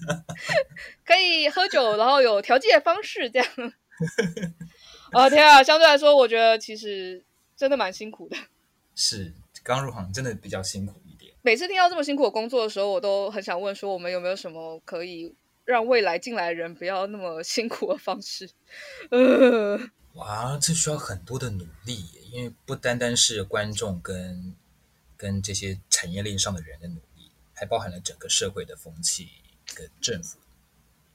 [1.06, 3.48] 可以喝酒，然后有调剂的方式，这样。
[5.12, 7.24] 哦天啊，相对来说，我觉得其实
[7.56, 8.38] 真的蛮辛苦的。
[8.96, 9.34] 是，
[9.64, 11.34] 刚入行真的比较辛苦一点。
[11.42, 15.34] 每次听到这么辛苦的工作的时候，我都很想问说，我们有没有什么可以
[15.64, 18.50] 让未来进来的人不要那么辛苦的方式？
[19.12, 19.80] 呃。
[20.16, 24.56] 哇，这需要很多的努力，因为不单单是观众跟
[25.18, 29.28] 跟这些产业链上的人的努力，还包含了整个社会的风气
[29.76, 30.40] 跟政府。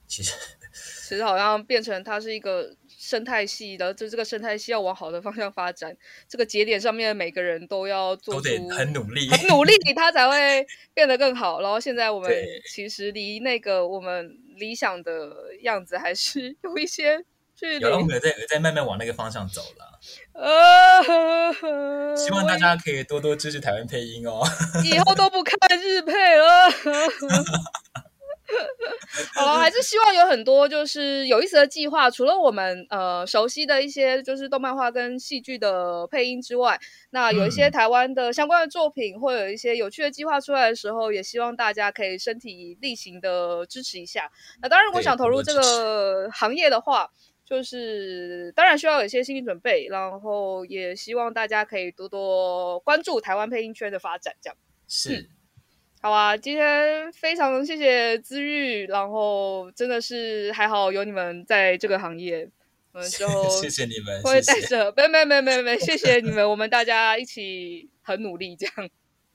[0.05, 0.35] 其实，
[0.71, 5.97] 其实好像变成它是一个生态系的，就这个生态系要往好的方向发展，
[6.29, 11.61] 这个节点上面每个人都要做出很努力，很努力，它才会变得更好。
[11.61, 12.31] 然后现在我们
[12.71, 15.33] 其实离那个我们理想的
[15.63, 17.25] 样子还是 有一些。
[17.79, 19.99] 有了，我们在在慢慢往那个方向走了。
[20.33, 21.03] 呃，
[22.15, 24.41] 希望大家可以多多支持台湾配音哦。
[24.83, 26.71] 以后都不看日配了。
[29.35, 32.09] 好了，还是希望有很多就是有意思的计划。
[32.09, 36.79] 除了我们呃熟悉的一些就是动漫画跟戏剧的配音之外，
[37.11, 44.31] 那有一些台湾的相关的作品，或有一些有趣的计划出来的时候，也希望大家可以身体力行的支持一下。
[44.61, 47.09] 那当然，如果想投入这个行业的话，
[47.45, 54.33] 就是当然需要有一些心理准备，然后也希望大家可以多多关注台湾配音圈的发展。
[54.41, 54.57] 这样
[54.87, 55.17] 是。
[55.17, 55.29] 嗯
[56.01, 62.49] 好啊，今天非常谢谢资玉，然后真的是还好有你们在这个行业，
[62.91, 68.89] 我们之后谢谢你们，会带着没没没没没，谢谢你们，我们大家一起很努力这样。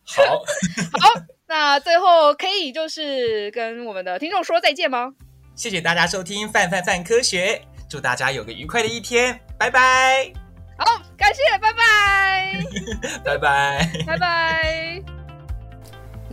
[0.05, 0.23] 好，
[1.01, 5.14] 好，那最后可以就是跟我们的听众说再见吗？
[5.55, 7.55] 谢谢大家收听《范范范科学》，
[7.89, 10.33] 祝大家有个愉快的一天，拜拜。
[10.79, 12.61] 好，感谢，拜拜，
[13.25, 15.16] 拜拜，拜拜。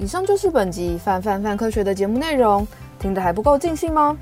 [0.03, 2.67] 以上就是本集范范范科学的节目内容，
[2.99, 4.17] 听得还不够尽兴吗？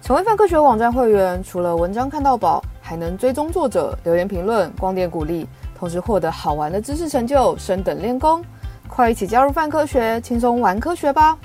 [0.00, 5.46] 成为范科学网站会员，除了文章看到饱，还能追踪作者、留言评论、光点鼓励，
[5.78, 8.42] 同时获得好玩的知识成就、升等练功。
[8.88, 11.36] 快一起加入范科学，轻松玩科学吧！